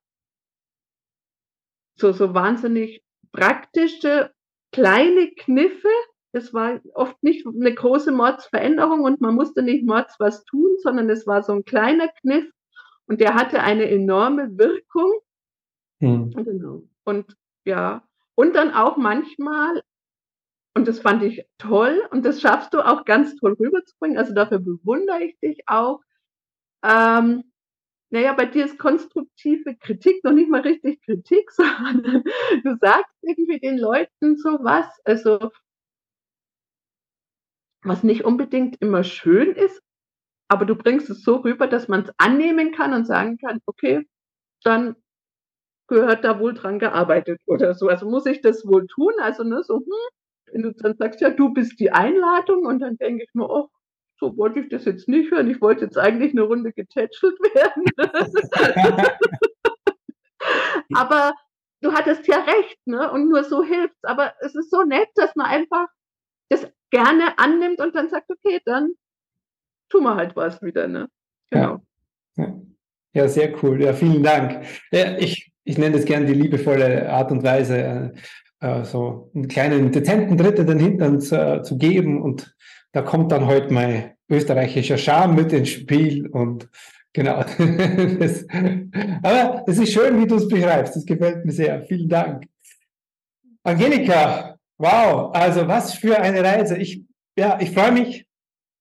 so, 1.96 2.12
so 2.12 2.34
wahnsinnig 2.34 3.04
praktische 3.32 4.32
kleine 4.72 5.32
Kniffe. 5.32 5.90
Es 6.32 6.54
war 6.54 6.80
oft 6.94 7.22
nicht 7.24 7.48
eine 7.48 7.74
große 7.74 8.12
Mordsveränderung 8.12 9.02
und 9.02 9.22
man 9.22 9.34
musste 9.34 9.64
nicht 9.64 9.86
Mords 9.86 10.16
was 10.20 10.44
tun, 10.46 10.76
sondern 10.84 11.10
es 11.10 11.26
war 11.26 11.42
so 11.42 11.54
ein 11.54 11.66
kleiner 11.66 12.10
Kniff 12.22 12.46
und 13.08 13.22
der 13.22 13.34
hatte 13.34 13.62
eine 13.62 13.90
enorme 13.90 14.58
Wirkung. 14.58 15.20
Hm. 16.00 16.32
Genau. 16.32 16.84
Und 17.08 17.38
ja, 17.64 18.06
und 18.36 18.54
dann 18.54 18.74
auch 18.74 18.98
manchmal, 18.98 19.82
und 20.76 20.90
das 20.90 21.00
fand 21.00 21.24
ich 21.24 21.48
toll, 21.58 22.06
und 22.12 22.26
das 22.26 22.42
schaffst 22.42 22.74
du 22.74 22.82
auch 22.86 23.06
ganz 23.06 23.38
toll 23.38 23.54
rüberzubringen, 23.54 24.18
also 24.18 24.34
dafür 24.34 24.60
bewundere 24.60 25.24
ich 25.24 25.40
dich 25.40 25.62
auch. 25.68 26.02
Ähm, 26.84 27.46
naja, 28.10 28.34
bei 28.34 28.46
dir 28.46 28.66
ist 28.66 28.78
konstruktive 28.78 29.78
Kritik 29.78 30.22
noch 30.26 30.34
nicht 30.34 30.50
mal 30.50 30.62
richtig 30.62 31.02
Kritik, 31.02 31.50
sondern 31.52 32.24
du 32.64 32.78
sagst 32.82 33.16
irgendwie 33.22 33.60
den 33.62 33.78
Leuten 33.78 34.36
sowas, 34.36 34.88
also 35.06 35.52
was 37.84 38.04
nicht 38.04 38.26
unbedingt 38.26 38.82
immer 38.82 39.06
schön 39.06 39.56
ist, 39.56 39.82
aber 40.50 40.66
du 40.66 40.76
bringst 40.76 41.10
es 41.10 41.24
so 41.24 41.38
rüber, 41.38 41.68
dass 41.68 41.88
man 41.88 42.04
es 42.04 42.14
annehmen 42.18 42.74
kann 42.74 42.94
und 42.94 43.06
sagen 43.06 43.38
kann, 43.38 43.62
okay, 43.66 44.06
dann 44.64 44.98
gehört 45.88 46.24
da 46.24 46.40
wohl 46.40 46.54
dran 46.54 46.80
gearbeitet 46.80 47.40
oder 47.46 47.74
so. 47.74 47.88
Also 47.88 48.10
muss 48.10 48.26
ich 48.26 48.42
das 48.42 48.66
wohl 48.66 48.88
tun? 48.88 49.14
Also 49.22 49.44
ne, 49.44 49.64
so, 49.64 49.78
hm, 49.78 49.86
wenn 50.52 50.62
du 50.64 50.74
dann 50.74 50.96
sagst, 50.98 51.22
ja, 51.22 51.30
du 51.30 51.54
bist 51.54 51.80
die 51.80 51.92
Einladung 51.92 52.66
und 52.66 52.80
dann 52.80 52.98
denke 52.98 53.24
ich 53.24 53.34
mir, 53.34 53.50
oh, 53.50 53.70
so 54.20 54.36
wollte 54.38 54.60
ich 54.60 54.70
das 54.70 54.86
jetzt 54.86 55.08
nicht 55.08 55.32
hören. 55.32 55.50
Ich 55.50 55.62
wollte 55.62 55.86
jetzt 55.86 55.98
eigentlich 55.98 56.32
eine 56.32 56.42
Runde 56.42 56.74
getätschelt 56.74 57.38
werden. 57.54 57.84
Aber 60.94 61.34
du 61.82 61.94
hattest 61.94 62.28
ja 62.28 62.38
recht, 62.38 62.80
ne? 62.86 63.12
Und 63.12 63.30
nur 63.30 63.44
so 63.44 63.64
hilft's. 63.64 64.04
Aber 64.04 64.34
es 64.42 64.56
ist 64.56 64.72
so 64.72 64.84
nett, 64.84 65.10
dass 65.16 65.36
man 65.36 65.46
einfach 65.46 65.88
das 66.50 66.68
gerne 66.90 67.38
annimmt 67.38 67.80
und 67.80 67.96
dann 67.96 68.10
sagt, 68.10 68.30
okay, 68.30 68.60
dann 68.66 68.94
tun 69.90 70.04
wir 70.04 70.16
halt 70.16 70.36
was 70.36 70.62
wieder, 70.62 70.88
ne? 70.88 71.10
Genau. 71.52 71.82
Ja, 72.36 72.62
ja 73.14 73.28
sehr 73.28 73.64
cool. 73.64 73.82
Ja, 73.82 73.94
vielen 73.94 74.24
Dank. 74.24 74.66
Ja, 74.92 75.18
ich, 75.18 75.52
ich 75.68 75.78
nenne 75.78 75.98
das 75.98 76.06
gerne 76.06 76.26
die 76.26 76.34
liebevolle 76.34 77.10
Art 77.10 77.30
und 77.32 77.44
Weise, 77.44 78.14
äh, 78.62 78.84
so 78.86 79.30
einen 79.36 79.50
kleinen 79.50 79.92
dezenten 79.92 80.38
Dritte 80.38 80.64
den 80.66 80.80
Hintern 80.80 81.20
zu, 81.20 81.36
äh, 81.36 81.62
zu 81.62 81.78
geben 81.78 82.22
und 82.22 82.56
da 82.94 83.02
kommt 83.02 83.34
dann 83.34 83.46
heute 83.46 83.74
mein 83.74 84.14
österreichischer 84.30 84.98
Charme 84.98 85.36
mit 85.36 85.52
ins 85.52 85.70
Spiel 85.70 86.28
und 86.28 86.70
genau. 87.12 87.44
das, 88.20 88.46
aber 89.22 89.64
es 89.68 89.78
ist 89.78 89.92
schön, 89.92 90.20
wie 90.22 90.26
du 90.26 90.36
es 90.36 90.48
beschreibst. 90.48 90.96
Das 90.96 91.06
gefällt 91.06 91.46
mir 91.46 91.52
sehr. 91.52 91.84
Vielen 91.84 92.08
Dank. 92.08 92.46
Angelika, 93.64 94.58
wow, 94.78 95.32
also 95.34 95.68
was 95.68 95.96
für 95.96 96.18
eine 96.18 96.42
Reise. 96.42 96.78
Ich, 96.78 97.04
ja, 97.38 97.60
ich 97.60 97.72
freue 97.72 97.92
mich, 97.92 98.26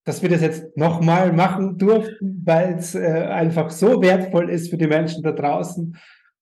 dass 0.04 0.22
wir 0.22 0.28
das 0.28 0.40
jetzt 0.40 0.76
nochmal 0.76 1.32
machen 1.32 1.78
durften, 1.78 2.42
weil 2.44 2.74
es 2.74 2.94
äh, 2.94 3.26
einfach 3.28 3.70
so 3.70 4.00
wertvoll 4.00 4.50
ist 4.50 4.70
für 4.70 4.76
die 4.76 4.86
Menschen 4.86 5.24
da 5.24 5.32
draußen. 5.32 5.96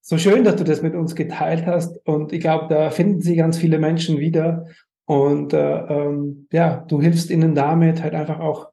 So 0.07 0.19
schön, 0.19 0.45
dass 0.45 0.57
du 0.57 0.65
das 0.65 0.83
mit 0.83 0.95
uns 0.95 1.15
geteilt 1.15 1.65
hast. 1.65 1.97
Und 2.07 2.35
ich 2.35 2.41
glaube, 2.41 2.67
da 2.69 2.91
finden 2.91 3.23
sich 3.23 3.39
ganz 3.39 3.57
viele 3.57 3.79
Menschen 3.79 4.19
wieder. 4.19 4.67
Und 5.07 5.55
äh, 5.55 5.79
ähm, 5.79 6.47
ja, 6.53 6.85
du 6.87 7.01
hilfst 7.01 7.31
ihnen 7.31 7.55
damit 7.55 8.03
halt 8.03 8.15
einfach 8.15 8.39
auch 8.39 8.69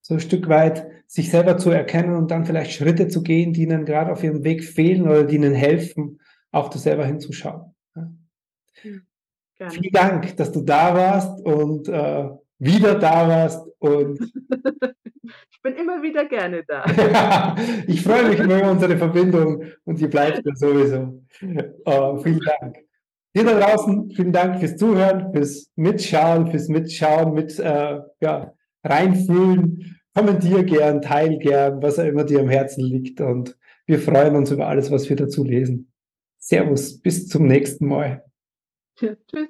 so 0.00 0.14
ein 0.14 0.20
Stück 0.20 0.48
weit 0.48 0.84
sich 1.06 1.30
selber 1.30 1.58
zu 1.58 1.70
erkennen 1.70 2.16
und 2.16 2.32
dann 2.32 2.44
vielleicht 2.44 2.72
Schritte 2.72 3.06
zu 3.06 3.22
gehen, 3.22 3.52
die 3.52 3.62
ihnen 3.62 3.84
gerade 3.84 4.10
auf 4.10 4.24
ihrem 4.24 4.42
Weg 4.42 4.64
fehlen 4.64 5.02
oder 5.02 5.22
die 5.22 5.36
ihnen 5.36 5.54
helfen, 5.54 6.18
auch 6.50 6.70
das 6.70 6.82
selber 6.82 7.06
hinzuschauen. 7.06 7.72
Ja. 7.94 8.10
Hm, 8.82 9.02
Vielen 9.70 9.92
Dank, 9.92 10.36
dass 10.36 10.50
du 10.50 10.62
da 10.62 10.92
warst 10.92 11.40
und 11.40 11.88
äh, 11.88 12.30
wieder 12.58 12.98
da 12.98 13.28
warst 13.28 13.64
und 13.78 14.18
bin 15.64 15.74
immer 15.76 16.02
wieder 16.02 16.26
gerne 16.26 16.62
da. 16.68 16.84
ich 17.88 18.02
freue 18.02 18.28
mich 18.28 18.38
über 18.38 18.70
unsere 18.70 18.96
Verbindung 18.96 19.64
und 19.84 19.98
die 19.98 20.06
bleibt 20.06 20.44
ja 20.44 20.54
sowieso. 20.54 21.24
Uh, 21.86 22.18
vielen 22.18 22.40
Dank. 22.40 22.76
Dir 23.34 23.44
da 23.44 23.58
draußen, 23.58 24.10
vielen 24.10 24.32
Dank 24.32 24.60
fürs 24.60 24.76
Zuhören, 24.76 25.32
fürs 25.32 25.72
Mitschauen, 25.74 26.50
fürs 26.50 26.68
Mitschauen, 26.68 27.32
mit 27.32 27.58
äh, 27.58 27.98
ja, 28.20 28.52
reinfühlen. 28.84 29.98
Kommentier 30.14 30.62
gern, 30.62 31.02
teil 31.02 31.38
gern, 31.38 31.82
was 31.82 31.98
auch 31.98 32.04
immer 32.04 32.22
dir 32.22 32.40
am 32.40 32.48
Herzen 32.48 32.84
liegt. 32.84 33.20
Und 33.20 33.56
wir 33.86 33.98
freuen 33.98 34.36
uns 34.36 34.52
über 34.52 34.68
alles, 34.68 34.92
was 34.92 35.08
wir 35.08 35.16
dazu 35.16 35.42
lesen. 35.42 35.90
Servus, 36.38 37.00
bis 37.00 37.26
zum 37.26 37.46
nächsten 37.46 37.88
Mal. 37.88 38.22
Ja, 39.00 39.14
tschüss. 39.28 39.48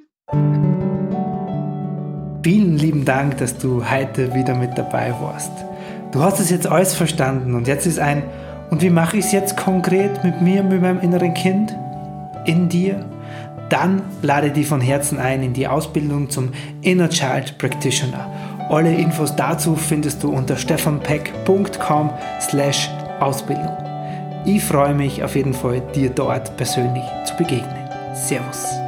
Vielen 2.44 2.78
lieben 2.78 3.04
Dank, 3.04 3.36
dass 3.38 3.58
du 3.58 3.90
heute 3.90 4.32
wieder 4.34 4.54
mit 4.54 4.78
dabei 4.78 5.10
warst. 5.20 5.63
Du 6.14 6.22
hast 6.22 6.40
es 6.40 6.48
jetzt 6.48 6.66
alles 6.66 6.94
verstanden 6.94 7.54
und 7.54 7.68
jetzt 7.68 7.86
ist 7.86 7.98
ein, 7.98 8.22
und 8.70 8.80
wie 8.80 8.88
mache 8.88 9.18
ich 9.18 9.26
es 9.26 9.32
jetzt 9.32 9.58
konkret 9.58 10.24
mit 10.24 10.40
mir, 10.40 10.62
mit 10.62 10.80
meinem 10.80 11.00
inneren 11.00 11.34
Kind? 11.34 11.76
In 12.46 12.70
dir? 12.70 13.04
dann 13.74 14.02
lade 14.22 14.50
dich 14.50 14.68
von 14.68 14.80
Herzen 14.80 15.18
ein 15.18 15.42
in 15.42 15.52
die 15.52 15.66
Ausbildung 15.66 16.30
zum 16.30 16.50
Inner 16.82 17.08
Child 17.08 17.58
Practitioner. 17.58 18.30
Alle 18.70 18.94
Infos 18.94 19.34
dazu 19.34 19.74
findest 19.74 20.22
du 20.22 20.30
unter 20.30 20.56
stefanpeck.com 20.56 22.10
slash 22.40 22.88
Ausbildung. 23.20 23.76
Ich 24.44 24.62
freue 24.62 24.94
mich 24.94 25.24
auf 25.24 25.34
jeden 25.34 25.54
Fall, 25.54 25.82
dir 25.94 26.10
dort 26.10 26.56
persönlich 26.56 27.04
zu 27.24 27.34
begegnen. 27.36 27.88
Servus. 28.14 28.83